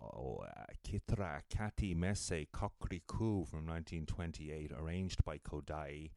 oh, 0.00 0.42
uh, 0.42 0.62
Kitra 0.82 1.42
Kati 1.54 1.94
Messe 1.94 2.46
Kokriku 2.50 3.46
from 3.46 3.66
1928, 3.66 4.72
arranged 4.72 5.22
by 5.22 5.36
Kodály, 5.36 6.12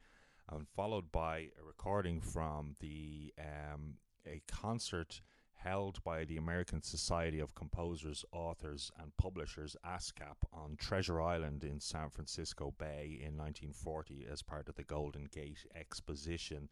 and 0.49 0.65
followed 0.65 1.11
by 1.11 1.49
a 1.59 1.65
recording 1.67 2.21
from 2.21 2.75
the 2.79 3.33
um, 3.37 3.95
a 4.25 4.41
concert 4.47 5.19
held 5.55 6.01
by 6.05 6.23
the 6.23 6.37
American 6.37 6.81
Society 6.81 7.41
of 7.41 7.53
Composers, 7.53 8.23
Authors, 8.31 8.91
and 8.97 9.11
Publishers, 9.17 9.75
ASCAP, 9.85 10.37
on 10.63 10.77
Treasure 10.77 11.21
Island 11.21 11.63
in 11.63 11.79
San 11.79 12.09
Francisco 12.09 12.73
Bay 12.77 13.19
in 13.19 13.37
1940 13.37 14.25
as 14.31 14.41
part 14.41 14.69
of 14.69 14.75
the 14.75 14.83
Golden 14.83 15.25
Gate 15.25 15.65
Exposition. 15.75 16.69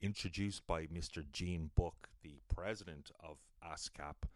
Introduced 0.00 0.66
by 0.66 0.86
Mr. 0.86 1.24
Gene 1.30 1.70
Buck, 1.76 2.08
the 2.22 2.40
president 2.48 3.10
of 3.20 3.36
ASCAP, 3.62 4.28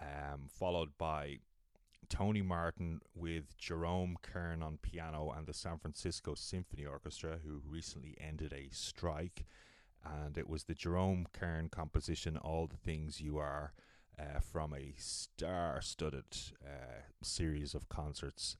um, 0.00 0.48
followed 0.48 0.90
by 0.96 1.38
Tony 2.08 2.42
Martin 2.42 3.00
with 3.14 3.58
Jerome 3.58 4.16
Kern 4.22 4.62
on 4.62 4.78
piano 4.78 5.34
and 5.36 5.46
the 5.46 5.52
San 5.52 5.78
Francisco 5.78 6.34
Symphony 6.34 6.86
Orchestra, 6.86 7.38
who 7.44 7.60
recently 7.68 8.16
ended 8.20 8.52
a 8.52 8.68
strike 8.70 9.44
and 10.04 10.38
it 10.38 10.48
was 10.48 10.64
the 10.64 10.74
Jerome 10.74 11.26
Kern 11.32 11.68
composition 11.68 12.36
"All 12.36 12.66
the 12.66 12.76
Things 12.76 13.20
You 13.20 13.38
Are" 13.38 13.72
uh, 14.18 14.40
from 14.40 14.74
a 14.74 14.94
star-studded 14.96 16.36
uh, 16.64 17.02
series 17.22 17.74
of 17.74 17.88
concerts, 17.88 18.56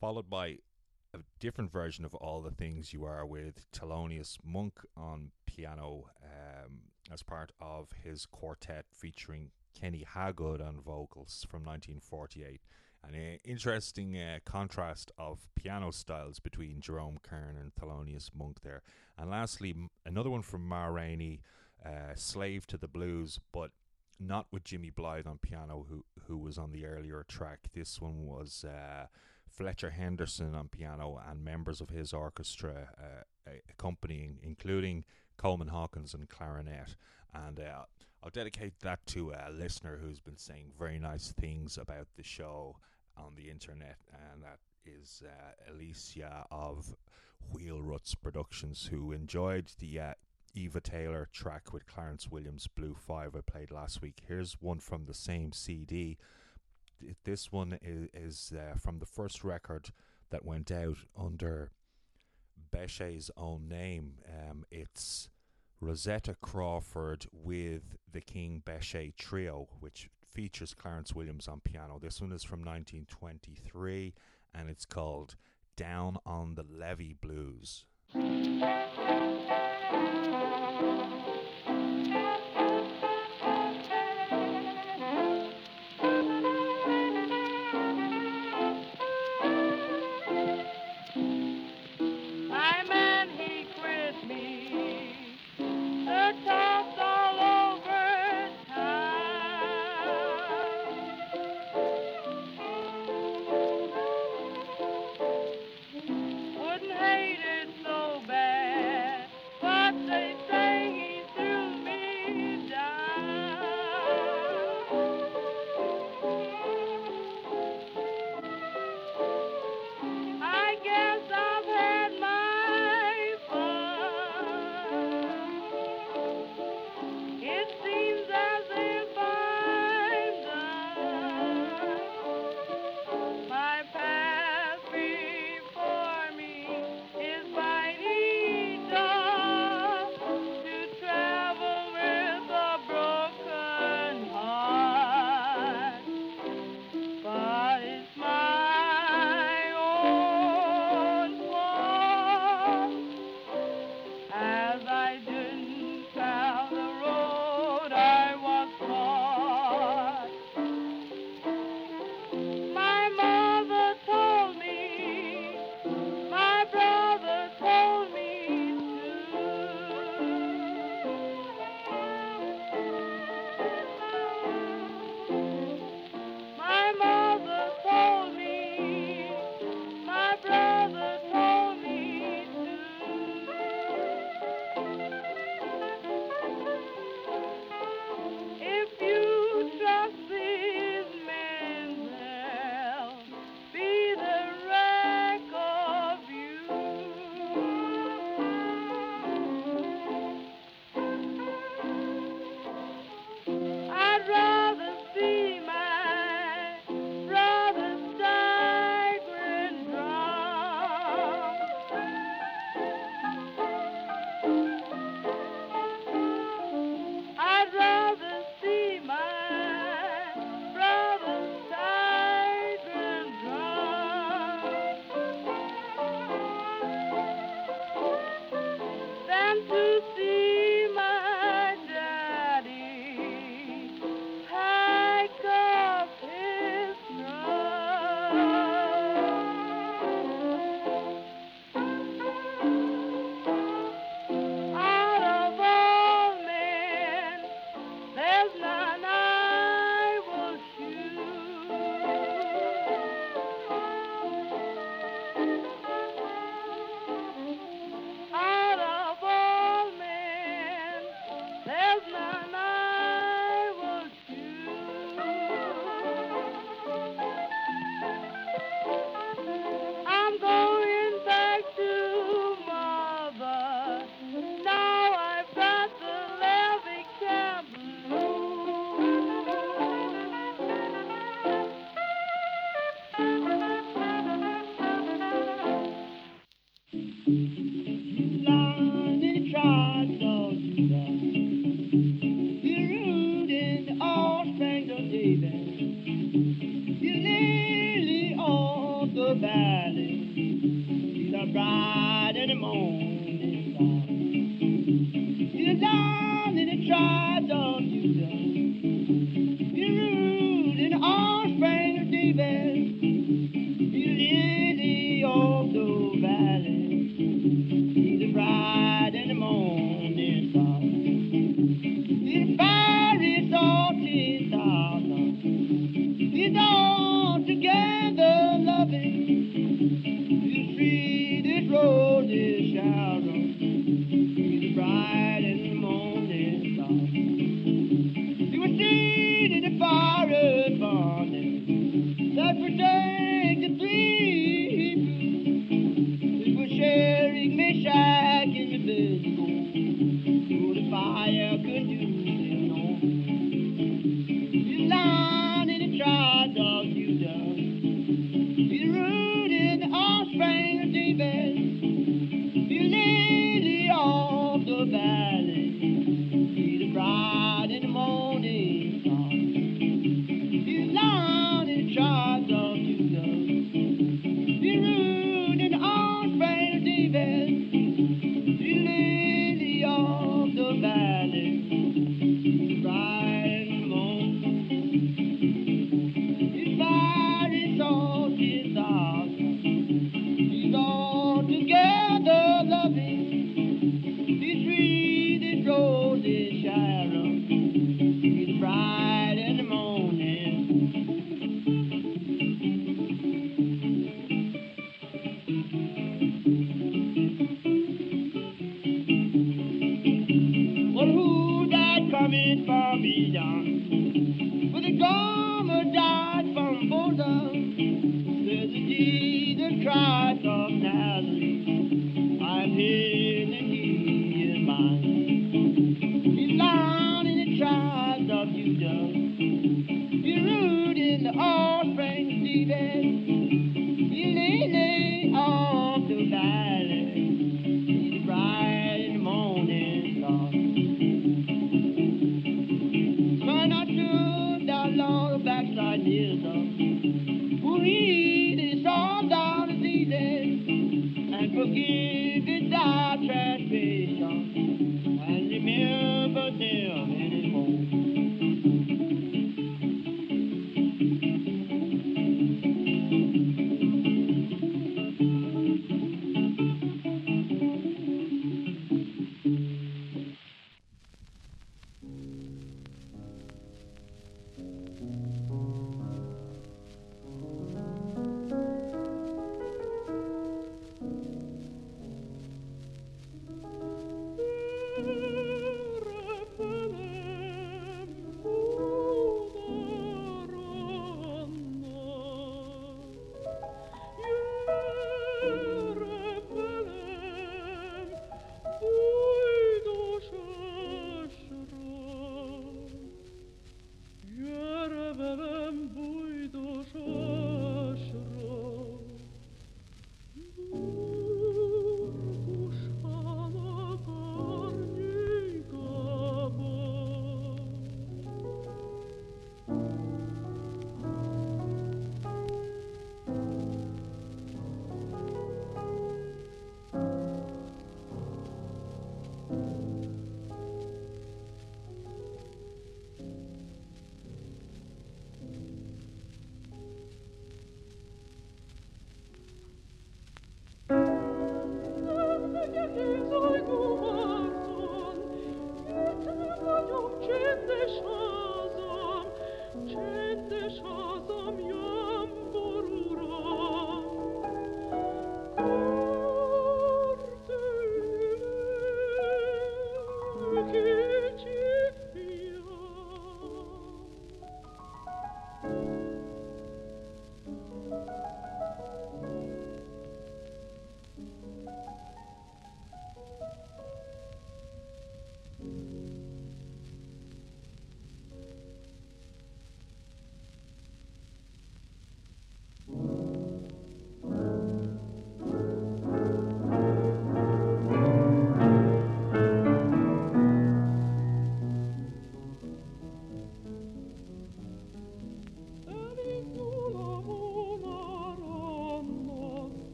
followed 0.00 0.28
by 0.28 0.58
a 1.14 1.18
different 1.38 1.72
version 1.72 2.04
of 2.04 2.14
"All 2.14 2.40
the 2.42 2.50
Things 2.50 2.92
You 2.92 3.04
Are" 3.04 3.26
with 3.26 3.70
Thelonious 3.72 4.38
Monk 4.44 4.80
on 4.96 5.30
piano 5.46 6.06
um, 6.22 6.80
as 7.12 7.22
part 7.22 7.52
of 7.60 7.88
his 8.04 8.26
quartet 8.26 8.86
featuring 8.92 9.50
Kenny 9.78 10.04
Hagood 10.14 10.60
on 10.66 10.80
vocals 10.80 11.46
from 11.48 11.64
1948 11.64 12.60
an 13.02 13.38
interesting 13.44 14.16
uh, 14.16 14.38
contrast 14.44 15.10
of 15.18 15.48
piano 15.54 15.90
styles 15.90 16.38
between 16.38 16.80
Jerome 16.80 17.18
Kern 17.22 17.56
and 17.58 17.74
Thelonious 17.74 18.30
Monk 18.34 18.60
there. 18.62 18.82
And 19.18 19.30
lastly, 19.30 19.74
another 20.04 20.30
one 20.30 20.42
from 20.42 20.68
Ma 20.68 20.86
Rainey, 20.86 21.40
uh, 21.84 22.14
Slave 22.14 22.66
to 22.68 22.76
the 22.76 22.88
Blues, 22.88 23.40
but 23.52 23.70
not 24.20 24.46
with 24.52 24.64
Jimmy 24.64 24.90
Blythe 24.90 25.26
on 25.26 25.38
piano, 25.38 25.86
who 25.88 26.04
who 26.26 26.36
was 26.38 26.58
on 26.58 26.72
the 26.72 26.86
earlier 26.86 27.24
track. 27.26 27.60
This 27.74 28.00
one 28.00 28.26
was 28.26 28.64
uh, 28.64 29.06
Fletcher 29.48 29.90
Henderson 29.90 30.54
on 30.54 30.68
piano 30.68 31.20
and 31.28 31.44
members 31.44 31.80
of 31.80 31.90
his 31.90 32.12
orchestra 32.12 32.90
uh, 32.98 33.50
accompanying, 33.68 34.38
including 34.42 35.04
Coleman 35.36 35.68
Hawkins 35.68 36.14
and 36.14 36.28
clarinet. 36.28 36.96
And 37.34 37.58
uh, 37.58 37.84
I'll 38.22 38.30
dedicate 38.30 38.80
that 38.80 39.04
to 39.06 39.32
a 39.32 39.50
listener 39.50 39.98
who's 40.00 40.20
been 40.20 40.36
saying 40.36 40.72
very 40.78 40.98
nice 40.98 41.32
things 41.32 41.78
about 41.78 42.08
the 42.16 42.22
show 42.22 42.76
on 43.16 43.34
the 43.36 43.50
internet, 43.50 43.96
and 44.12 44.42
that 44.42 44.58
is 44.84 45.22
uh, 45.26 45.72
Alicia 45.72 46.46
of 46.50 46.94
Wheel 47.50 47.82
Ruts 47.82 48.14
Productions, 48.14 48.88
who 48.90 49.12
enjoyed 49.12 49.72
the 49.78 50.00
uh, 50.00 50.14
Eva 50.54 50.80
Taylor 50.80 51.28
track 51.32 51.72
with 51.72 51.86
Clarence 51.86 52.28
Williams 52.28 52.66
Blue 52.66 52.94
5 52.94 53.36
I 53.36 53.40
played 53.50 53.70
last 53.70 54.02
week. 54.02 54.22
Here's 54.26 54.56
one 54.60 54.80
from 54.80 55.04
the 55.04 55.14
same 55.14 55.52
CD. 55.52 56.18
This 57.24 57.50
one 57.50 57.78
is, 57.82 58.08
is 58.12 58.52
uh, 58.56 58.76
from 58.78 58.98
the 58.98 59.06
first 59.06 59.42
record 59.44 59.90
that 60.30 60.44
went 60.44 60.70
out 60.70 60.98
under 61.18 61.70
Bechet's 62.70 63.30
own 63.36 63.68
name. 63.68 64.14
Um, 64.28 64.64
it's 64.70 65.28
Rosetta 65.80 66.36
Crawford 66.40 67.26
with 67.32 67.96
the 68.10 68.20
King 68.20 68.62
Bechet 68.64 69.16
Trio, 69.16 69.68
which 69.80 70.10
features 70.26 70.74
Clarence 70.74 71.14
Williams 71.14 71.48
on 71.48 71.60
piano. 71.60 71.98
This 72.00 72.20
one 72.20 72.32
is 72.32 72.44
from 72.44 72.60
1923 72.60 74.14
and 74.54 74.68
it's 74.68 74.84
called 74.84 75.36
Down 75.76 76.18
on 76.26 76.54
the 76.54 76.64
Levee 76.64 77.16
Blues. 77.20 77.84
Wouldn't 80.80 81.10
hate 81.10 81.19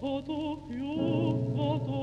foto 0.00 0.62
più 0.68 1.54
foto 1.54 1.97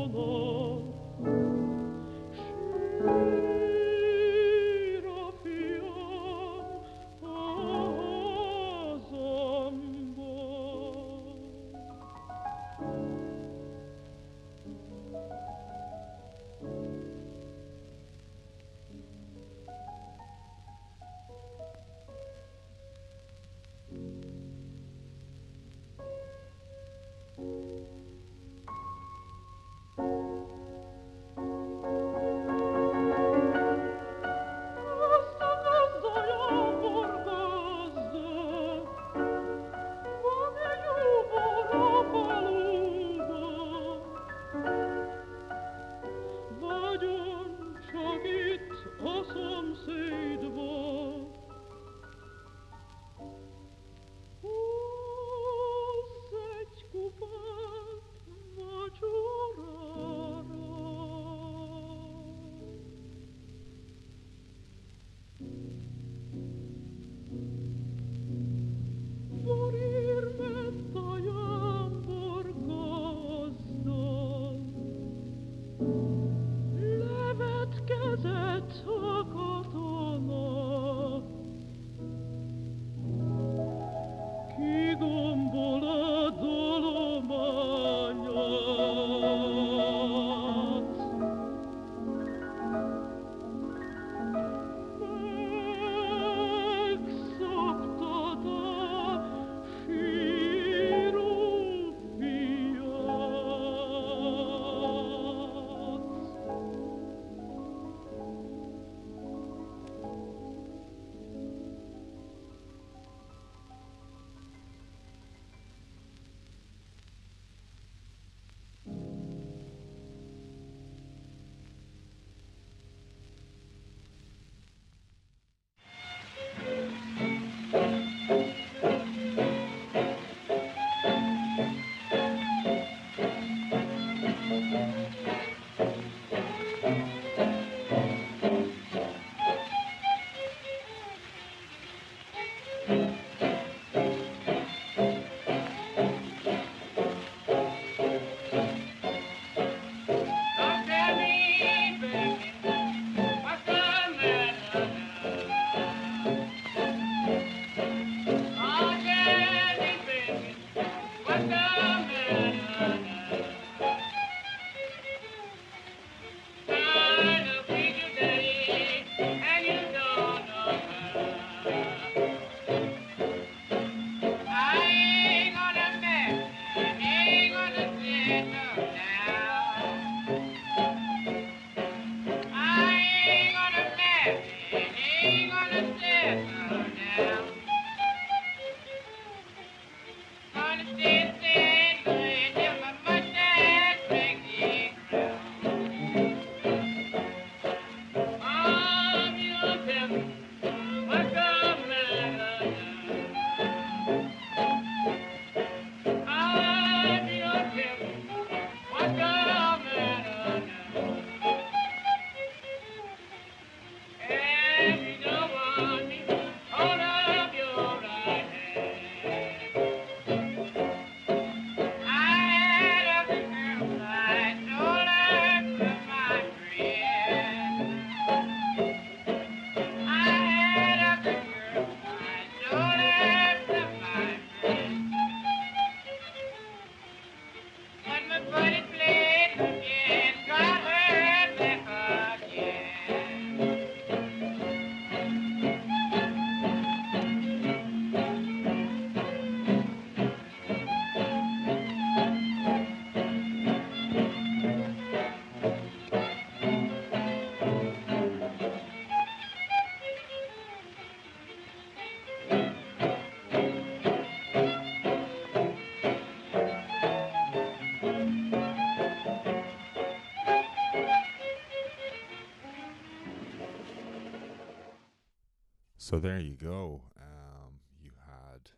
So 276.06 276.19
there 276.19 276.38
you 276.38 276.53
go. 276.53 277.02
Um, 277.18 277.80
you 277.99 278.11
had 278.27 278.69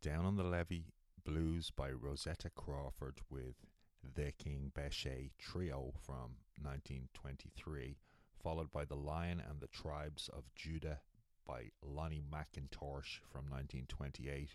Down 0.00 0.24
on 0.24 0.36
the 0.36 0.44
Levee 0.44 0.92
Blues 1.24 1.72
by 1.74 1.90
Rosetta 1.90 2.50
Crawford 2.54 3.18
with 3.28 3.56
the 4.14 4.30
King 4.30 4.70
Bechet 4.72 5.32
Trio 5.40 5.92
from 6.00 6.36
1923, 6.62 7.96
followed 8.40 8.70
by 8.70 8.84
The 8.84 8.94
Lion 8.94 9.42
and 9.44 9.58
the 9.60 9.66
Tribes 9.66 10.30
of 10.32 10.44
Judah 10.54 11.00
by 11.44 11.70
Lonnie 11.82 12.22
McIntorsh 12.22 13.18
from 13.28 13.50
1928. 13.50 14.54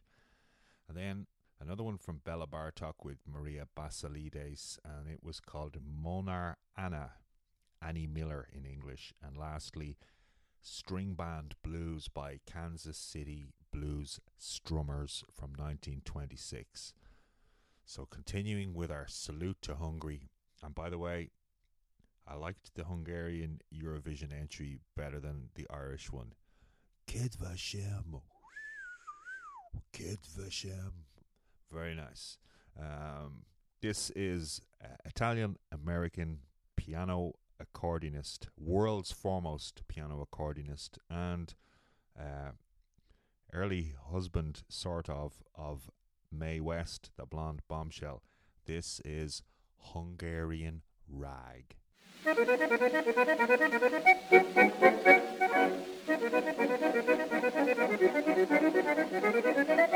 And 0.88 0.98
then 0.98 1.28
Another 1.60 1.84
one 1.84 1.98
from 1.98 2.22
Béla 2.26 2.48
Bartók 2.48 3.04
with 3.04 3.18
Mária 3.30 3.66
Basilides, 3.78 4.80
and 4.86 5.10
it 5.10 5.22
was 5.22 5.42
called 5.42 5.78
Molnár 5.84 6.56
Anna, 6.76 7.12
Annie 7.82 8.08
Miller 8.08 8.48
in 8.52 8.66
English. 8.66 9.14
And 9.22 9.38
lastly, 9.38 9.98
String 10.62 11.14
Band 11.14 11.56
Blues 11.64 12.08
by 12.08 12.40
Kansas 12.46 12.98
City 12.98 13.54
Blues 13.72 14.20
Strummers 14.40 15.24
from 15.32 15.52
1926. 15.52 16.94
So, 17.86 18.06
continuing 18.06 18.74
with 18.74 18.92
our 18.92 19.06
salute 19.08 19.58
to 19.64 19.76
Hungary. 19.76 20.30
And 20.64 20.76
by 20.76 20.90
the 20.90 21.00
way, 21.00 21.32
I 22.28 22.36
liked 22.36 22.76
the 22.76 22.86
Hungarian 22.86 23.62
Eurovision 23.74 24.32
entry 24.32 24.80
better 24.96 25.20
than 25.20 25.50
the 25.56 25.66
Irish 25.70 26.12
one. 26.12 26.34
Kedvesem. 27.08 28.22
Kedvesem. 29.94 30.92
Very 31.72 31.96
nice. 31.96 32.38
Um, 32.80 33.44
this 33.82 34.12
is 34.16 34.62
uh, 34.84 34.88
Italian 35.06 35.58
American 35.72 36.40
piano 36.76 37.34
accordionist, 37.62 38.48
world's 38.58 39.12
foremost 39.12 39.84
piano 39.88 40.26
accordionist, 40.26 40.98
and 41.10 41.54
uh, 42.20 42.52
early 43.54 43.96
husband, 44.12 44.64
sort 44.70 45.10
of, 45.10 45.44
of 45.56 45.90
Mae 46.32 46.60
West, 46.60 47.12
the 47.18 47.26
blonde 47.26 47.62
bombshell. 47.68 48.24
This 48.66 49.02
is 49.04 49.44
Hungarian 49.78 50.82
Rag. 51.08 51.76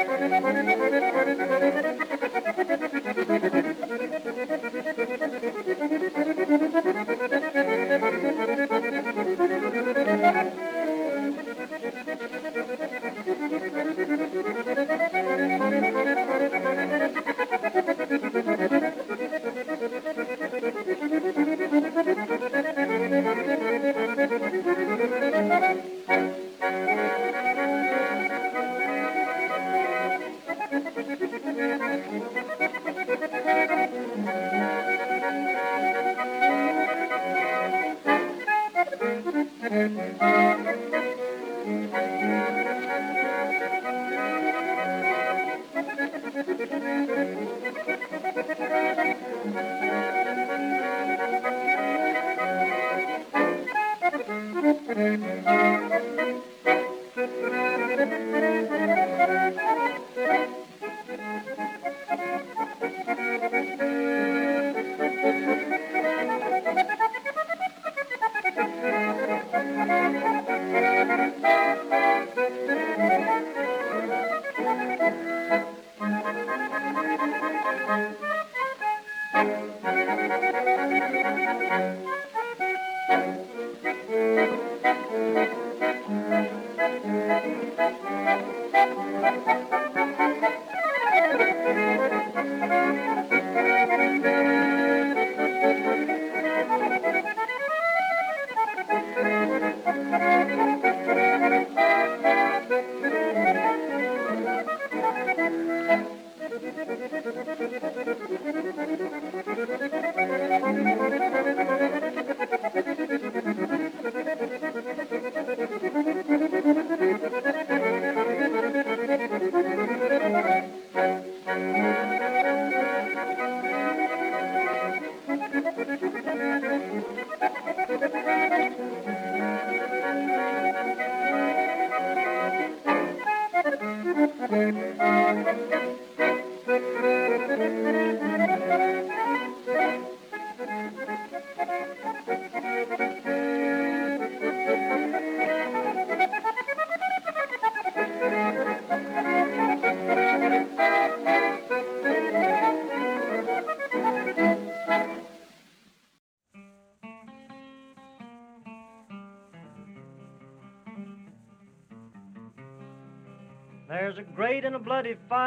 There's 134.55 134.73
a 134.77 134.94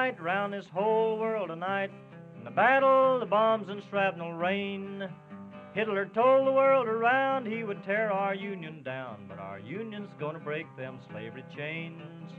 fight 0.08 0.22
round 0.22 0.52
this 0.52 0.66
whole 0.72 1.18
world 1.18 1.48
tonight. 1.48 1.90
In 2.38 2.44
the 2.44 2.50
battle, 2.50 3.18
the 3.20 3.26
bombs 3.26 3.68
and 3.68 3.82
shrapnel 3.90 4.32
rain. 4.32 5.06
Hitler 5.74 6.06
told 6.06 6.46
the 6.46 6.52
world 6.52 6.86
around 6.86 7.46
he 7.46 7.62
would 7.62 7.84
tear 7.84 8.10
our 8.10 8.34
union 8.34 8.82
down, 8.82 9.26
but 9.28 9.38
our 9.38 9.58
union's 9.58 10.10
gonna 10.18 10.38
break 10.38 10.66
them 10.76 10.98
slavery 11.10 11.44
chains. 11.54 12.32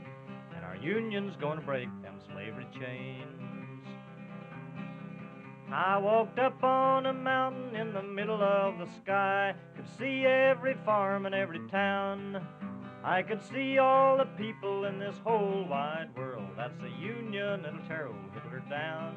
And 0.54 0.64
our 0.64 0.76
union's 0.76 1.36
gonna 1.36 1.60
break 1.60 1.88
them 2.02 2.14
slavery 2.32 2.66
chains. 2.72 3.86
I 5.72 5.98
walked 5.98 6.40
up 6.40 6.64
on 6.64 7.06
a 7.06 7.12
mountain 7.12 7.76
in 7.76 7.92
the 7.92 8.02
middle 8.02 8.42
of 8.42 8.78
the 8.78 8.88
sky, 9.02 9.54
could 9.76 9.86
see 9.96 10.26
every 10.26 10.74
farm 10.84 11.26
and 11.26 11.34
every 11.34 11.60
town. 11.68 12.44
I 13.04 13.22
could 13.22 13.40
see 13.40 13.78
all 13.78 14.16
the 14.16 14.26
people 14.36 14.86
in 14.86 14.98
this 14.98 15.14
whole 15.24 15.64
wide 15.68 16.08
world. 16.16 16.29
That's 16.60 16.76
the 16.82 16.90
Union 17.02 17.62
that'll 17.62 17.80
tear 17.88 18.08
old 18.08 18.16
Hitler 18.34 18.62
down. 18.68 19.16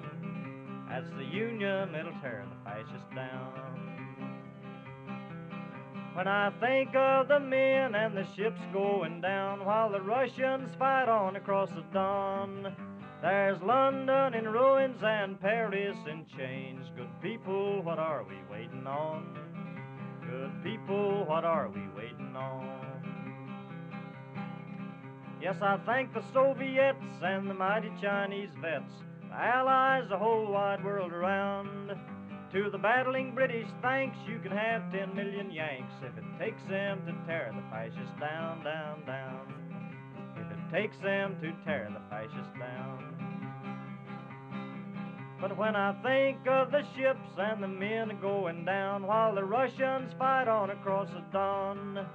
That's 0.89 1.09
the 1.17 1.25
Union 1.25 1.91
that'll 1.91 2.13
tear 2.21 2.45
the 2.47 2.55
fascists 2.63 3.13
down. 3.13 3.51
When 6.13 6.25
I 6.25 6.51
think 6.61 6.95
of 6.95 7.27
the 7.27 7.41
men 7.41 7.95
and 7.95 8.15
the 8.15 8.25
ships 8.37 8.61
going 8.71 9.19
down 9.19 9.65
while 9.65 9.91
the 9.91 9.99
Russians 9.99 10.69
fight 10.79 11.09
on 11.09 11.35
across 11.35 11.67
the 11.71 11.83
Don, 11.91 12.73
there's 13.21 13.61
London 13.61 14.35
in 14.35 14.47
ruins 14.47 15.03
and 15.03 15.37
Paris 15.41 15.97
in 16.09 16.25
chains. 16.37 16.85
Good 16.95 17.11
people, 17.21 17.81
what 17.81 17.99
are 17.99 18.23
we 18.23 18.37
waiting 18.49 18.87
on? 18.87 19.37
Good 20.29 20.63
people, 20.63 21.25
what 21.25 21.43
are 21.43 21.67
we 21.67 21.81
waiting 21.93 22.37
on? 22.37 22.82
Yes, 25.43 25.57
I 25.61 25.77
thank 25.85 26.13
the 26.13 26.23
Soviets 26.31 27.03
and 27.21 27.49
the 27.49 27.53
mighty 27.53 27.91
Chinese 28.01 28.51
vets, 28.61 28.93
the 29.27 29.35
Allies, 29.35 30.05
the 30.09 30.17
whole 30.17 30.49
wide 30.49 30.81
world 30.81 31.11
around. 31.11 31.91
To 32.53 32.69
the 32.71 32.77
battling 32.77 33.35
British, 33.35 33.67
thanks, 33.81 34.15
you 34.25 34.39
can 34.39 34.53
have 34.53 34.89
10 34.93 35.13
million 35.13 35.51
Yanks 35.51 35.91
if 36.01 36.17
it 36.17 36.23
takes 36.39 36.63
them 36.69 37.01
to 37.05 37.27
tear 37.27 37.51
the 37.53 37.61
fascists 37.69 38.17
down, 38.21 38.63
down, 38.63 39.05
down. 39.05 39.53
If 40.37 40.49
it 40.49 40.71
takes 40.71 40.95
them 40.99 41.35
to 41.41 41.51
tear 41.65 41.91
the 41.91 41.99
fascists 42.09 42.57
down. 42.57 43.13
But 45.41 45.57
when 45.57 45.75
I 45.75 45.91
think 46.03 46.47
of 46.47 46.71
the 46.71 46.83
ships 46.95 47.27
and 47.37 47.61
the 47.61 47.67
men 47.67 48.17
going 48.21 48.63
down 48.63 49.05
while 49.05 49.35
the 49.35 49.43
Russians 49.43 50.13
fight 50.17 50.47
on 50.47 50.69
across 50.69 51.09
the 51.09 51.21
Don, 51.33 52.07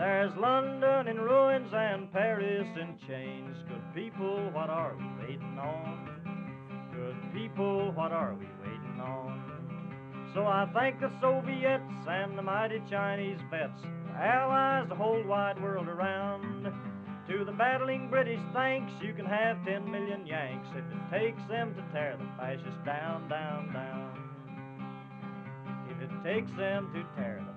there's 0.00 0.34
London 0.38 1.08
in 1.08 1.20
ruins 1.20 1.70
and 1.74 2.10
Paris 2.10 2.66
in 2.80 2.96
chains. 3.06 3.54
Good 3.68 3.82
people, 3.94 4.48
what 4.50 4.70
are 4.70 4.96
we 4.96 5.26
waiting 5.26 5.58
on? 5.58 6.08
Good 6.90 7.16
people, 7.34 7.92
what 7.92 8.10
are 8.10 8.32
we 8.32 8.46
waiting 8.64 8.98
on? 8.98 10.32
So 10.32 10.46
I 10.46 10.66
thank 10.72 11.00
the 11.00 11.12
Soviets 11.20 12.08
and 12.08 12.38
the 12.38 12.40
mighty 12.40 12.80
Chinese 12.88 13.40
vets, 13.50 13.82
the 13.82 14.18
allies, 14.18 14.88
the 14.88 14.94
whole 14.94 15.22
wide 15.24 15.62
world 15.62 15.86
around. 15.86 16.72
To 17.28 17.44
the 17.44 17.52
battling 17.52 18.08
British, 18.08 18.40
thanks, 18.54 18.90
you 19.02 19.12
can 19.12 19.26
have 19.26 19.62
10 19.66 19.90
million 19.90 20.26
Yanks 20.26 20.66
if 20.70 20.78
it 20.78 21.10
takes 21.12 21.42
them 21.46 21.74
to 21.74 21.82
tear 21.92 22.16
the 22.16 22.24
fascists 22.38 22.80
down, 22.86 23.28
down, 23.28 23.70
down. 23.74 24.16
If 25.90 26.00
it 26.00 26.24
takes 26.24 26.50
them 26.56 26.90
to 26.94 27.04
tear 27.20 27.44
the 27.46 27.49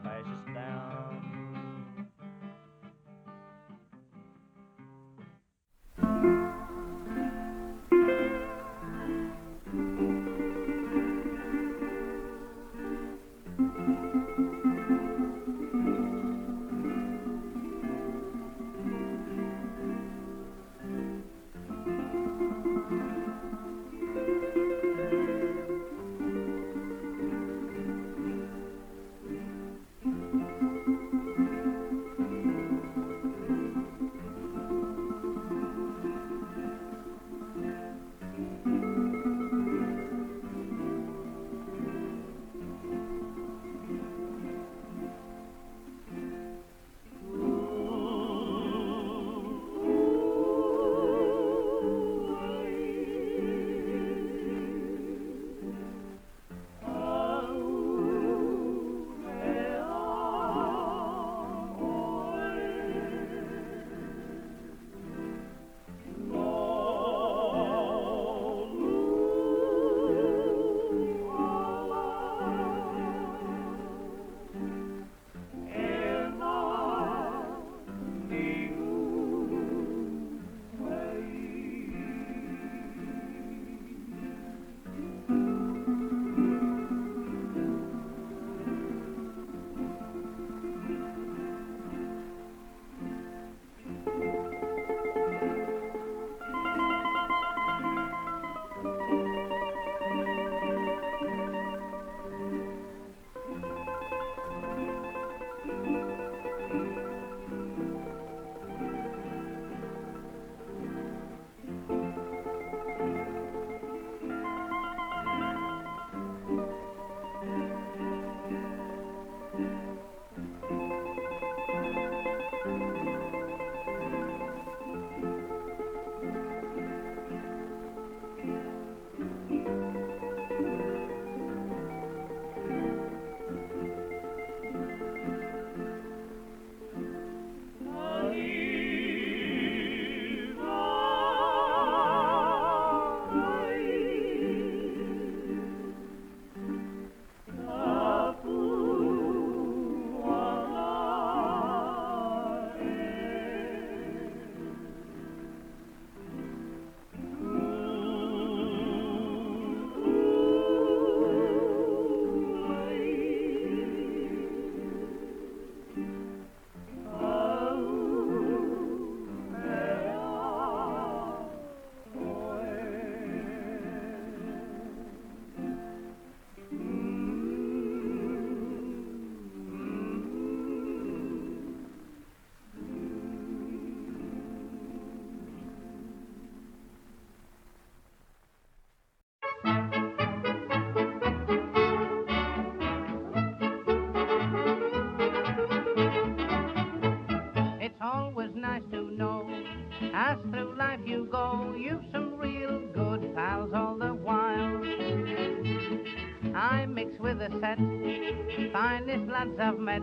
lads 209.44 209.60
I've 209.60 209.80
met, 209.80 210.02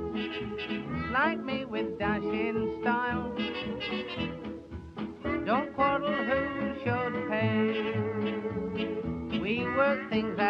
like 1.13 1.43
me 1.43 1.65
with 1.65 1.99
dashing 1.99 2.79
style. 2.83 3.33
Don't 5.47 5.75
quarrel 5.75 6.13
who 6.13 6.75
should 6.85 7.29
pay, 7.31 7.71
we 9.41 9.63
work 9.77 10.11
things 10.11 10.39
out 10.39 10.50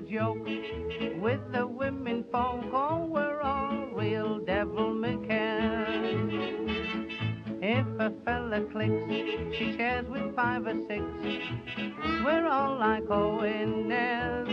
joke 0.00 0.46
with 1.20 1.40
the 1.52 1.66
women 1.66 2.24
folk, 2.30 2.64
oh, 2.72 3.06
we're 3.06 3.40
all 3.40 3.88
real 3.92 4.38
devil 4.40 4.94
McCann. 4.94 6.68
If 7.60 7.86
a 7.98 8.12
fella 8.24 8.60
clicks, 8.72 9.56
she 9.56 9.76
shares 9.76 10.06
with 10.08 10.34
five 10.36 10.66
or 10.66 10.76
six. 10.86 11.02
We're 12.24 12.48
all 12.48 12.78
like 12.78 13.10
Owen 13.10 13.88
Nell. 13.88 14.44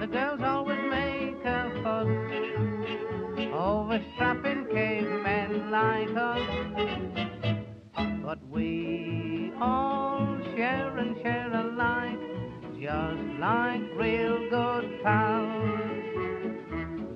The 0.00 0.06
girls 0.06 0.40
always 0.42 0.78
make 0.90 1.44
a 1.44 1.70
fuss 1.82 2.06
over 3.52 4.00
strapping 4.14 4.66
cavemen 4.72 5.70
like 5.70 6.14
us. 6.16 6.42
But 8.22 8.38
we 8.48 9.52
all 9.60 10.38
share 10.54 10.98
and 10.98 11.16
share 11.22 11.52
alike, 11.52 12.18
just 12.88 13.38
like 13.38 13.82
real 13.96 14.48
good 14.48 15.02
pals. 15.02 15.80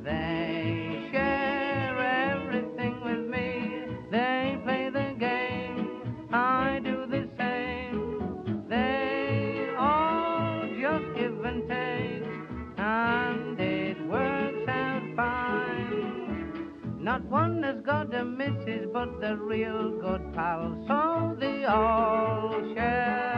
They 0.04 1.08
share 1.10 1.96
everything 2.28 3.00
with 3.02 3.24
me. 3.34 3.86
They 4.10 4.60
play 4.64 4.90
the 4.90 5.16
game. 5.18 6.28
I 6.30 6.78
do 6.84 7.06
the 7.06 7.26
same. 7.38 8.66
They 8.68 9.74
all 9.78 10.60
just 10.78 11.06
give 11.18 11.42
and 11.42 11.62
take, 11.66 12.28
and 12.76 13.58
it 13.58 13.96
works 14.08 14.68
out 14.68 15.02
fine. 15.16 16.70
Not 17.00 17.24
one 17.30 17.62
has 17.62 17.80
got 17.82 18.14
a 18.14 18.24
missus, 18.26 18.88
but 18.92 19.22
the 19.22 19.36
real 19.36 19.98
good 20.02 20.34
pals, 20.34 20.86
so 20.86 21.34
they 21.40 21.64
all 21.64 22.60
share 22.74 23.31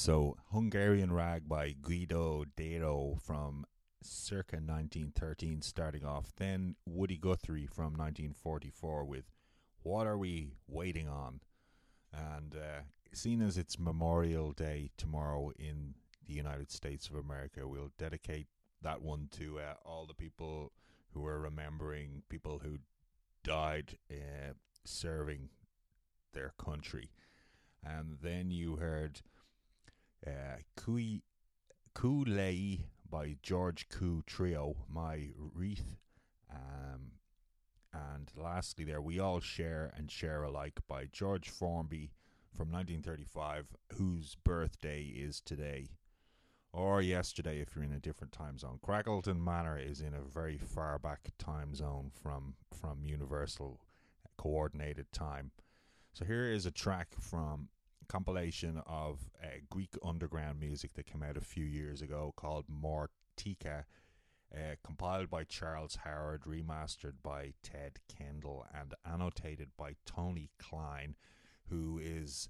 so 0.00 0.34
Hungarian 0.50 1.12
Rag 1.12 1.46
by 1.46 1.74
Guido 1.82 2.46
Deiro 2.56 3.20
from 3.20 3.66
circa 4.02 4.56
1913 4.56 5.60
starting 5.60 6.06
off. 6.06 6.32
Then 6.38 6.76
Woody 6.86 7.18
Guthrie 7.18 7.66
from 7.66 7.92
1944 7.98 9.04
with 9.04 9.24
What 9.82 10.06
Are 10.06 10.16
We 10.16 10.54
Waiting 10.66 11.06
On? 11.06 11.40
And 12.14 12.56
uh, 12.56 12.80
seeing 13.12 13.42
as 13.42 13.58
it's 13.58 13.78
Memorial 13.78 14.52
Day 14.52 14.88
tomorrow 14.96 15.52
in 15.58 15.96
the 16.26 16.32
United 16.32 16.70
States 16.70 17.10
of 17.10 17.16
America, 17.16 17.68
we'll 17.68 17.92
dedicate 17.98 18.46
that 18.80 19.02
one 19.02 19.28
to 19.32 19.58
uh, 19.58 19.74
all 19.84 20.06
the 20.06 20.14
people 20.14 20.72
who 21.12 21.26
are 21.26 21.38
remembering 21.38 22.22
people 22.30 22.62
who 22.64 22.78
died 23.44 23.98
uh, 24.10 24.54
serving 24.82 25.50
their 26.32 26.54
country. 26.58 27.10
And 27.84 28.16
then 28.22 28.50
you 28.50 28.76
heard 28.76 29.20
uh, 30.26 30.58
Kui 30.76 31.22
Kulei 31.94 32.84
by 33.08 33.36
George 33.42 33.88
Koo 33.88 34.22
Trio, 34.26 34.76
My 34.88 35.30
Wreath. 35.36 35.96
Um, 36.50 37.12
and 37.92 38.30
lastly, 38.36 38.84
there, 38.84 39.00
We 39.00 39.18
All 39.18 39.40
Share 39.40 39.92
and 39.96 40.10
Share 40.10 40.42
Alike 40.42 40.80
by 40.88 41.06
George 41.12 41.48
Formby 41.48 42.12
from 42.52 42.70
1935, 42.70 43.66
whose 43.96 44.36
birthday 44.44 45.02
is 45.02 45.40
today. 45.40 45.88
Or 46.72 47.02
yesterday, 47.02 47.60
if 47.60 47.74
you're 47.74 47.84
in 47.84 47.92
a 47.92 47.98
different 47.98 48.32
time 48.32 48.58
zone. 48.58 48.78
Crackleton 48.86 49.42
Manor 49.42 49.76
is 49.76 50.00
in 50.00 50.14
a 50.14 50.20
very 50.20 50.56
far 50.56 51.00
back 51.00 51.30
time 51.38 51.74
zone 51.74 52.12
from, 52.12 52.54
from 52.72 53.04
Universal 53.04 53.80
Coordinated 54.36 55.10
Time. 55.12 55.50
So 56.12 56.24
here 56.24 56.44
is 56.44 56.66
a 56.66 56.70
track 56.70 57.08
from 57.20 57.68
compilation 58.10 58.82
of 58.88 59.30
uh, 59.40 59.46
Greek 59.70 59.94
underground 60.04 60.58
music 60.58 60.94
that 60.94 61.06
came 61.06 61.22
out 61.22 61.36
a 61.36 61.40
few 61.40 61.64
years 61.64 62.02
ago 62.02 62.34
called 62.36 62.64
Mortika, 62.68 63.84
uh, 64.52 64.74
compiled 64.84 65.30
by 65.30 65.44
Charles 65.44 65.98
Howard, 66.04 66.42
remastered 66.42 67.22
by 67.22 67.52
Ted 67.62 68.00
Kendall, 68.08 68.66
and 68.74 68.94
annotated 69.04 69.68
by 69.78 69.94
Tony 70.04 70.50
Klein, 70.58 71.14
who 71.68 72.00
is 72.02 72.48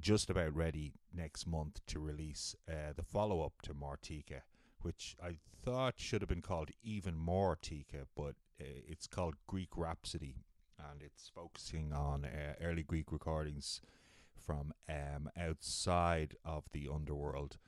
just 0.00 0.30
about 0.30 0.54
ready 0.54 0.92
next 1.12 1.44
month 1.44 1.80
to 1.88 1.98
release 1.98 2.54
uh, 2.68 2.92
the 2.94 3.02
follow 3.02 3.44
up 3.44 3.62
to 3.62 3.74
Mortika, 3.74 4.42
which 4.82 5.16
I 5.20 5.38
thought 5.60 5.94
should 5.96 6.22
have 6.22 6.28
been 6.28 6.40
called 6.40 6.70
even 6.84 7.16
more 7.16 7.58
Tika, 7.60 8.06
but 8.14 8.36
uh, 8.60 8.82
it's 8.86 9.08
called 9.08 9.34
Greek 9.48 9.76
Rhapsody, 9.76 10.36
and 10.78 11.02
it's 11.02 11.32
focusing 11.34 11.92
on 11.92 12.24
uh, 12.24 12.54
early 12.62 12.84
Greek 12.84 13.10
recordings 13.10 13.80
from 14.44 14.72
um, 14.88 15.28
outside 15.38 16.36
of 16.44 16.64
the 16.72 16.88
underworld. 16.92 17.58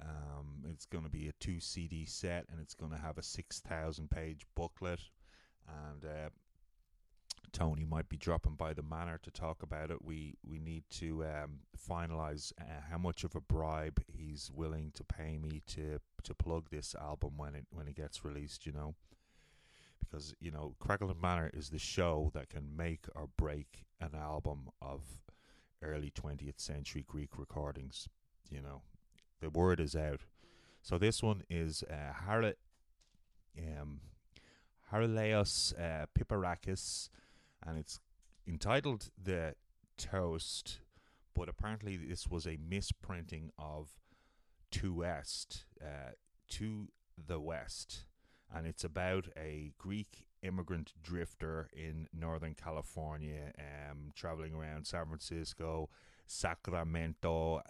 Um, 0.00 0.64
it's 0.70 0.86
going 0.86 1.04
to 1.04 1.10
be 1.10 1.28
a 1.28 1.32
two 1.40 1.60
CD 1.60 2.04
set, 2.04 2.46
and 2.50 2.60
it's 2.60 2.74
going 2.74 2.92
to 2.92 2.98
have 2.98 3.18
a 3.18 3.22
six 3.22 3.60
thousand 3.60 4.10
page 4.10 4.44
booklet, 4.54 5.00
and 5.68 6.04
uh, 6.04 6.30
Tony 7.52 7.84
might 7.84 8.08
be 8.08 8.16
dropping 8.16 8.54
by 8.54 8.74
the 8.74 8.82
manor 8.82 9.18
to 9.22 9.30
talk 9.30 9.62
about 9.62 9.90
it. 9.90 10.04
We 10.04 10.34
we 10.44 10.58
need 10.58 10.82
to 10.98 11.24
um, 11.24 11.60
finalize 11.88 12.52
uh, 12.60 12.82
how 12.90 12.98
much 12.98 13.22
of 13.22 13.36
a 13.36 13.40
bribe 13.40 14.02
he's 14.08 14.50
willing 14.52 14.90
to 14.94 15.04
pay 15.04 15.38
me 15.38 15.62
to 15.68 16.00
to 16.24 16.34
plug 16.34 16.70
this 16.70 16.94
album 17.00 17.34
when 17.36 17.54
it 17.54 17.66
when 17.70 17.86
it 17.86 17.94
gets 17.94 18.24
released. 18.24 18.66
You 18.66 18.72
know, 18.72 18.94
because 20.00 20.34
you 20.40 20.50
know 20.50 20.74
Crackleton 20.84 21.22
Manor 21.22 21.50
is 21.54 21.70
the 21.70 21.78
show 21.78 22.30
that 22.34 22.50
can 22.50 22.76
make 22.76 23.06
or 23.14 23.28
break 23.36 23.84
an 24.00 24.14
album 24.14 24.68
of 24.82 25.02
early 25.84 26.10
twentieth 26.10 26.58
century 26.58 27.04
Greek 27.06 27.38
recordings. 27.38 28.08
You 28.50 28.62
know, 28.62 28.82
the 29.40 29.50
word 29.50 29.80
is 29.80 29.94
out. 29.94 30.20
So 30.82 30.98
this 30.98 31.22
one 31.22 31.42
is 31.48 31.82
uh, 31.90 32.12
Hara, 32.26 32.54
um, 33.58 34.00
uh, 34.92 36.06
Piperakis 36.18 37.08
and 37.66 37.78
it's 37.78 38.00
entitled 38.46 39.10
The 39.22 39.54
Toast, 39.96 40.80
but 41.34 41.48
apparently 41.48 41.96
this 41.96 42.28
was 42.28 42.46
a 42.46 42.58
misprinting 42.58 43.50
of 43.58 43.98
To 44.72 44.92
West, 44.92 45.64
uh, 45.80 46.12
To 46.50 46.88
the 47.16 47.40
West, 47.40 48.04
and 48.54 48.66
it's 48.66 48.84
about 48.84 49.28
a 49.36 49.72
Greek 49.78 50.26
immigrant 50.44 50.92
drifter 51.02 51.68
in 51.72 52.06
Northern 52.12 52.54
California, 52.54 53.52
um, 53.58 54.12
traveling 54.14 54.54
around 54.54 54.86
San 54.86 55.06
Francisco, 55.06 55.88
Sacramento, 56.26 57.62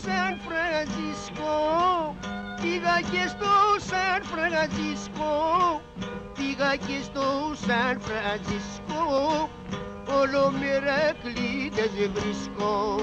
Σαν 0.02 0.40
Φρανσίσκο 0.46 1.56
Πήγα 2.60 3.00
και 3.10 3.28
στο 3.28 3.54
Σαν 3.88 4.22
Φρανσίσκο 4.22 5.32
Πήγα 6.34 6.76
και 6.76 7.02
στο 7.02 7.54
Σαν 7.66 8.00
Φρανσίσκο 8.00 9.48
Όλο 10.20 10.50
μερακλείδες 10.50 12.10
βρίσκω 12.14 13.00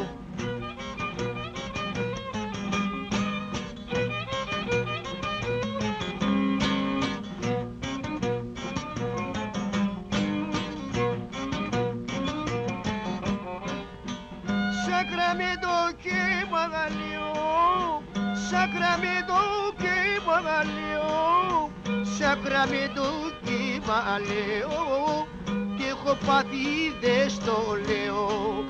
Σακραμίτου 18.65 19.43
κυμαλίου, 19.77 21.11
Σακραμίτου 22.17 23.09
κυμαλίου, 23.43 25.27
τι 25.77 25.87
έχω 25.87 26.17
πάθει 26.25 26.93
δε 27.01 27.29
στο 27.29 27.77
λέω. 27.87 28.65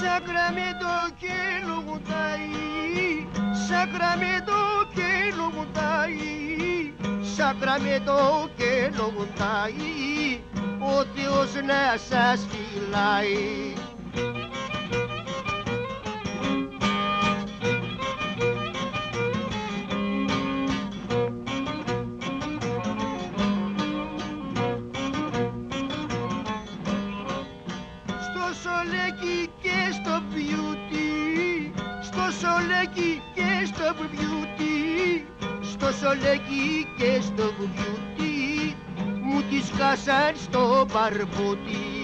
Sacramento 0.00 0.92
que 1.20 1.55
σακραμέ 3.76 4.44
και 4.94 5.34
λογουντάει 5.36 6.92
σακραμέ 7.36 8.00
το 8.04 8.48
και 8.56 8.90
λογουντάει 8.96 10.40
ο 10.78 11.04
Θεός 11.14 11.54
να 11.54 11.96
σας 12.08 12.46
φυλάει. 12.50 13.74
Και 33.96 34.02
στο 34.02 34.08
beauty 34.12 35.22
Στο 35.62 35.92
σολέκι 35.92 36.86
και 36.98 37.20
στο 37.20 37.52
beauty 37.76 38.74
Μου 39.22 39.42
τις 39.50 39.70
χάσαν 39.78 40.36
στο 40.36 40.86
μπαρμπούτι 40.92 41.95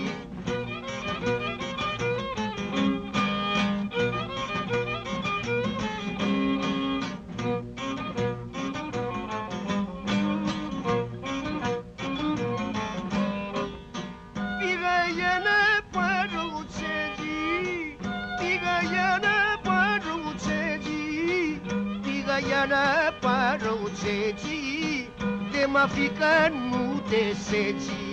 πάρω 24.02 24.32
τσέτζι 24.32 25.08
Δεν 25.50 25.70
μ' 25.70 25.76
αφήκαν 25.76 26.52
ούτες 26.72 27.38
σέτζι 27.38 28.10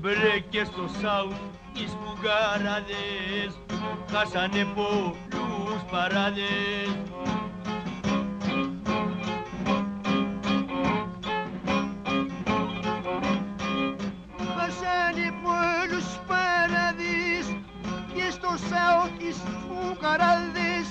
Μπρε 0.00 0.38
και 0.48 0.64
στο 0.64 0.88
Σάουθ 1.00 1.36
οι 1.72 1.86
σπουγγαράδες 1.88 3.58
χάσανε 4.12 4.66
πολλούς 4.74 5.82
παράδες 5.90 7.35
φουκαράδες 20.06 20.88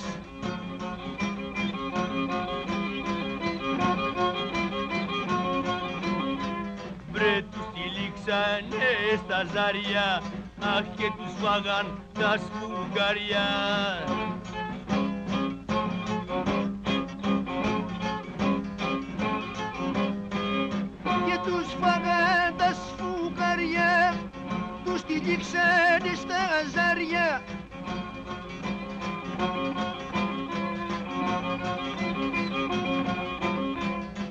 Μπρε 7.10 7.42
τους 7.50 7.66
τυλίξανε 7.74 8.88
στα 9.24 9.44
ζάρια 9.52 10.22
Αχ 10.60 10.84
και 10.96 11.10
τους 11.16 11.32
φάγαν 11.40 11.98
τα 12.12 12.36
σπουγγαριά 12.36 13.48
Και 21.26 21.38
τους 21.44 21.74
φάγαν 21.80 22.56
τα 22.56 22.72
σφουγγαριά 22.72 24.14
Τους 24.84 25.02
τυλίξανε 25.02 26.14
στα 26.14 26.42
ζάρια 26.74 27.42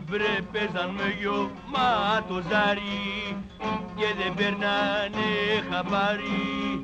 Βρε 0.06 0.40
παίζαν 0.52 0.90
με 0.90 1.14
γιο 1.18 1.50
μα 1.66 2.22
το 2.28 2.40
ζάρι 2.48 3.36
και 3.96 4.06
δεν 4.18 4.34
περνάνε 4.34 5.26
χαμπάρι 5.70 6.82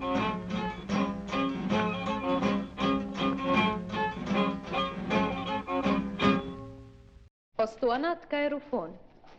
أسطوانات 7.60 8.24
كايروفون 8.24 8.96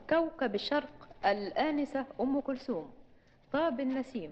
كوكب 0.09 0.55
الشرق 0.55 1.07
الآنسة 1.25 2.05
أم 2.21 2.39
كلثوم 2.39 2.89
طاب 3.51 3.79
النسيم 3.79 4.31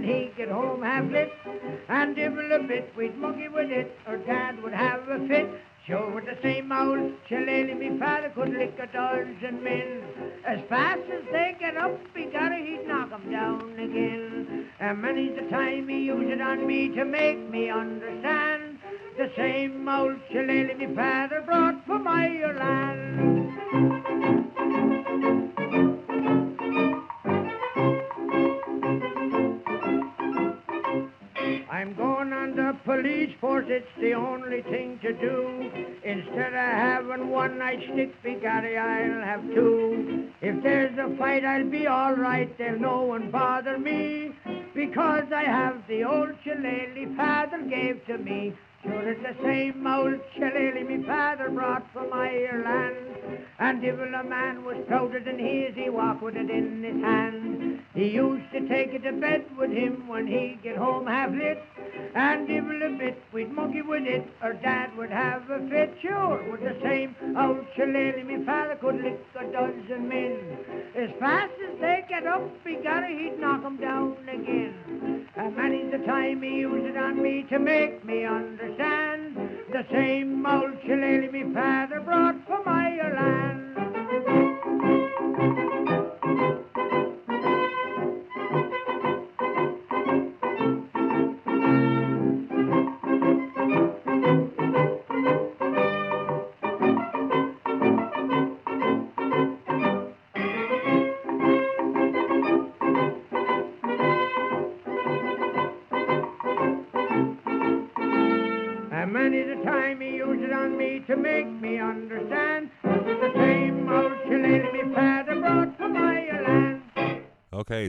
When 0.00 0.08
he 0.08 0.30
get 0.36 0.48
home 0.48 0.82
half 0.82 1.10
lit. 1.10 1.32
And 1.88 2.14
divil 2.16 2.52
a 2.52 2.62
bit 2.62 2.92
we'd 2.96 3.16
monkey 3.16 3.48
with 3.48 3.70
it, 3.70 3.96
or 4.06 4.16
dad 4.18 4.62
would 4.62 4.72
have 4.72 5.08
a 5.08 5.26
fit. 5.28 5.48
Sure, 5.86 6.10
with 6.10 6.26
the 6.26 6.36
same 6.42 6.70
old 6.70 7.14
shillelagh, 7.28 7.74
me 7.74 7.98
father 7.98 8.30
could 8.34 8.50
lick 8.50 8.78
a 8.78 8.86
dozen 8.86 9.62
men. 9.62 10.02
As 10.46 10.60
fast 10.68 11.02
as 11.10 11.24
they 11.32 11.56
get 11.58 11.76
up, 11.76 11.98
he 12.14 12.26
got 12.26 12.52
it, 12.52 12.64
he'd 12.66 12.86
knock 12.86 13.10
'em 13.12 13.30
down 13.30 13.72
again. 13.78 14.66
And 14.78 15.02
many's 15.02 15.36
the 15.36 15.48
time 15.50 15.88
he 15.88 16.04
used 16.04 16.30
it 16.30 16.40
on 16.40 16.66
me 16.66 16.88
to 16.90 17.04
make 17.04 17.38
me 17.50 17.70
understand. 17.70 18.78
The 19.16 19.30
same 19.36 19.88
old 19.88 20.16
shillelagh 20.30 20.76
me 20.76 20.94
father 20.94 21.42
brought 21.42 21.84
from 21.86 22.06
Ireland. 22.06 23.39
Force, 33.40 33.66
it's 33.68 33.86
the 34.00 34.12
only 34.12 34.62
thing 34.62 34.98
to 35.02 35.12
do. 35.12 35.70
Instead 36.04 36.52
of 36.52 36.60
having 36.60 37.30
one 37.30 37.58
night 37.58 37.80
stick, 37.92 38.22
Bigatti, 38.22 38.76
I'll 38.78 39.24
have 39.24 39.42
two. 39.54 40.30
If 40.40 40.62
there's 40.62 40.96
a 40.98 41.16
fight, 41.16 41.44
I'll 41.44 41.68
be 41.68 41.86
all 41.86 42.14
right, 42.14 42.56
there'll 42.58 42.80
no 42.80 43.02
one 43.02 43.30
bother 43.30 43.78
me. 43.78 44.32
Because 44.74 45.24
I 45.34 45.44
have 45.44 45.82
the 45.88 46.04
old 46.04 46.30
shillelagh 46.44 47.16
father 47.16 47.62
gave 47.62 48.04
to 48.06 48.18
me. 48.18 48.54
Sure, 48.82 49.10
it's 49.10 49.20
the 49.22 49.42
same 49.42 49.86
old 49.86 50.20
shillelagh 50.36 50.86
me 50.86 51.04
father 51.04 51.50
brought 51.50 51.90
from 51.92 52.12
Ireland. 52.12 52.96
And 53.58 53.84
if 53.84 53.98
a 53.98 54.24
man 54.24 54.64
was 54.64 54.76
prouder 54.86 55.20
than 55.20 55.38
he 55.38 55.66
as 55.66 55.74
he 55.74 55.90
walked 55.90 56.22
with 56.22 56.36
it 56.36 56.50
in 56.50 56.82
his 56.82 57.02
hand. 57.02 57.80
He 57.94 58.08
used 58.08 58.50
to 58.52 58.68
take 58.68 58.94
it 58.94 59.02
to 59.02 59.12
bed 59.12 59.44
with 59.58 59.70
him 59.70 60.08
when 60.08 60.26
he'd 60.26 60.60
get 60.62 60.76
home 60.76 61.06
half 61.06 61.30
lit. 61.32 61.62
And 62.14 62.46
divil 62.46 62.82
a 62.82 62.90
bit 62.98 63.22
we'd 63.32 63.52
monkey 63.52 63.82
with 63.82 64.04
it, 64.06 64.26
or 64.42 64.52
dad 64.54 64.96
would 64.96 65.10
have 65.10 65.48
a 65.50 65.60
fit. 65.68 65.94
Sure, 66.02 66.42
with 66.50 66.60
the 66.60 66.76
same 66.82 67.14
old 67.36 67.66
shillelagh 67.76 68.24
me 68.24 68.44
father 68.44 68.76
could 68.76 69.00
lick 69.02 69.18
a 69.38 69.44
dozen 69.52 70.08
men. 70.08 70.58
As 70.96 71.10
fast 71.18 71.52
as 71.68 71.80
they 71.80 72.04
get 72.08 72.26
up, 72.26 72.42
it, 72.64 73.18
he'd 73.18 73.38
knock 73.38 73.64
'em 73.64 73.76
down 73.76 74.16
again. 74.28 75.26
And 75.36 75.56
many's 75.56 75.90
the 75.92 75.98
time 75.98 76.42
he 76.42 76.60
used 76.60 76.86
it 76.86 76.96
on 76.96 77.22
me 77.22 77.44
to 77.44 77.58
make 77.58 78.04
me 78.04 78.24
understand. 78.24 79.36
The 79.72 79.84
same 79.90 80.44
old 80.44 80.76
shillelagh 80.84 81.32
me 81.32 81.44
father 81.54 82.00
brought 82.00 82.44
from 82.46 82.62
Ireland. 82.66 83.59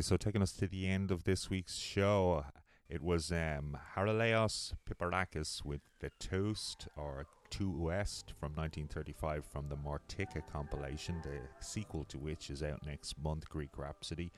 So 0.02 0.18
taking 0.18 0.42
us 0.42 0.54
to 0.54 0.68
the 0.68 0.88
end 0.88 1.12
of 1.12 1.26
this 1.26 1.52
week's 1.52 1.78
show, 1.78 2.44
it 2.90 3.04
was 3.04 3.32
um, 3.32 3.78
Charilaos 3.96 4.74
Piperakis 4.90 5.64
with 5.64 5.82
The 6.00 6.10
Toast, 6.20 6.88
or 6.98 7.28
Two 7.52 7.70
West, 7.70 8.34
from 8.40 8.54
1935 8.54 9.46
from 9.46 9.70
the 9.70 9.76
Mortika 9.76 10.42
compilation, 10.52 11.22
the 11.22 11.40
sequel 11.60 12.04
to 12.06 12.18
which 12.18 12.50
is 12.50 12.64
out 12.64 12.84
next 12.84 13.14
month, 13.24 13.48
Greek 13.48 13.78
Rhapsody. 13.78 14.32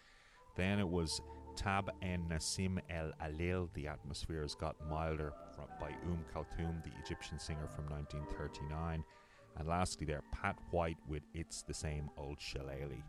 Then 0.58 0.80
it 0.80 0.90
was 0.90 1.22
Tab 1.56 1.90
en 2.02 2.26
Nassim 2.30 2.80
el 2.90 3.14
Alil, 3.22 3.70
The 3.74 3.88
Atmosphere 3.88 4.42
Has 4.42 4.56
Got 4.56 4.76
Milder, 4.90 5.32
from, 5.56 5.68
by 5.80 5.92
Um 6.04 6.26
Kalthum, 6.34 6.84
the 6.84 6.92
Egyptian 7.02 7.40
singer 7.40 7.70
from 7.74 7.86
1939. 7.86 9.02
And 9.58 9.68
lastly, 9.68 10.06
there, 10.06 10.24
Pat 10.34 10.58
White 10.72 10.98
with 11.08 11.24
It's 11.34 11.62
the 11.64 11.74
Same 11.74 12.10
Old 12.18 12.42
Shillelagh. 12.42 13.04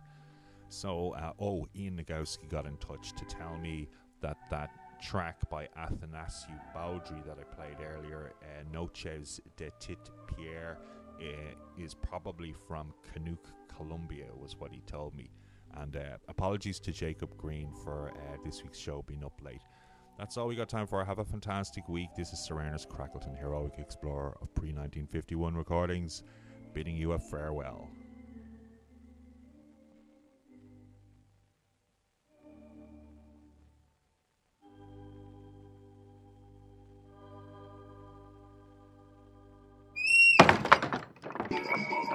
So, 0.74 1.14
uh, 1.14 1.32
oh, 1.38 1.68
Ian 1.76 2.04
Nagoski 2.04 2.48
got 2.48 2.66
in 2.66 2.76
touch 2.78 3.12
to 3.12 3.24
tell 3.24 3.56
me 3.56 3.88
that 4.20 4.36
that 4.50 4.70
track 5.00 5.48
by 5.48 5.68
Athanasiu 5.78 6.58
Baudry 6.74 7.22
that 7.26 7.38
I 7.38 7.44
played 7.54 7.76
earlier, 7.80 8.32
uh, 8.42 8.64
Noches 8.72 9.40
de 9.56 9.70
Tit 9.78 10.10
Pierre, 10.26 10.78
uh, 11.20 11.54
is 11.78 11.94
probably 11.94 12.52
from 12.66 12.92
Canuck, 13.12 13.46
Colombia, 13.76 14.26
was 14.36 14.56
what 14.58 14.72
he 14.72 14.80
told 14.80 15.14
me. 15.14 15.30
And 15.76 15.96
uh, 15.96 16.18
apologies 16.28 16.80
to 16.80 16.90
Jacob 16.92 17.36
Green 17.36 17.72
for 17.84 18.10
uh, 18.10 18.36
this 18.44 18.64
week's 18.64 18.78
show 18.78 19.04
being 19.06 19.22
up 19.22 19.40
late. 19.44 19.62
That's 20.18 20.36
all 20.36 20.48
we 20.48 20.56
got 20.56 20.68
time 20.68 20.88
for. 20.88 21.04
Have 21.04 21.20
a 21.20 21.24
fantastic 21.24 21.88
week. 21.88 22.08
This 22.16 22.32
is 22.32 22.40
Sir 22.40 22.58
Ernest 22.58 22.88
Crackleton, 22.88 23.38
heroic 23.38 23.74
explorer 23.78 24.36
of 24.42 24.52
pre 24.54 24.70
1951 24.70 25.54
recordings, 25.54 26.24
bidding 26.72 26.96
you 26.96 27.12
a 27.12 27.18
farewell. 27.18 27.88
Yeah. 41.74 42.14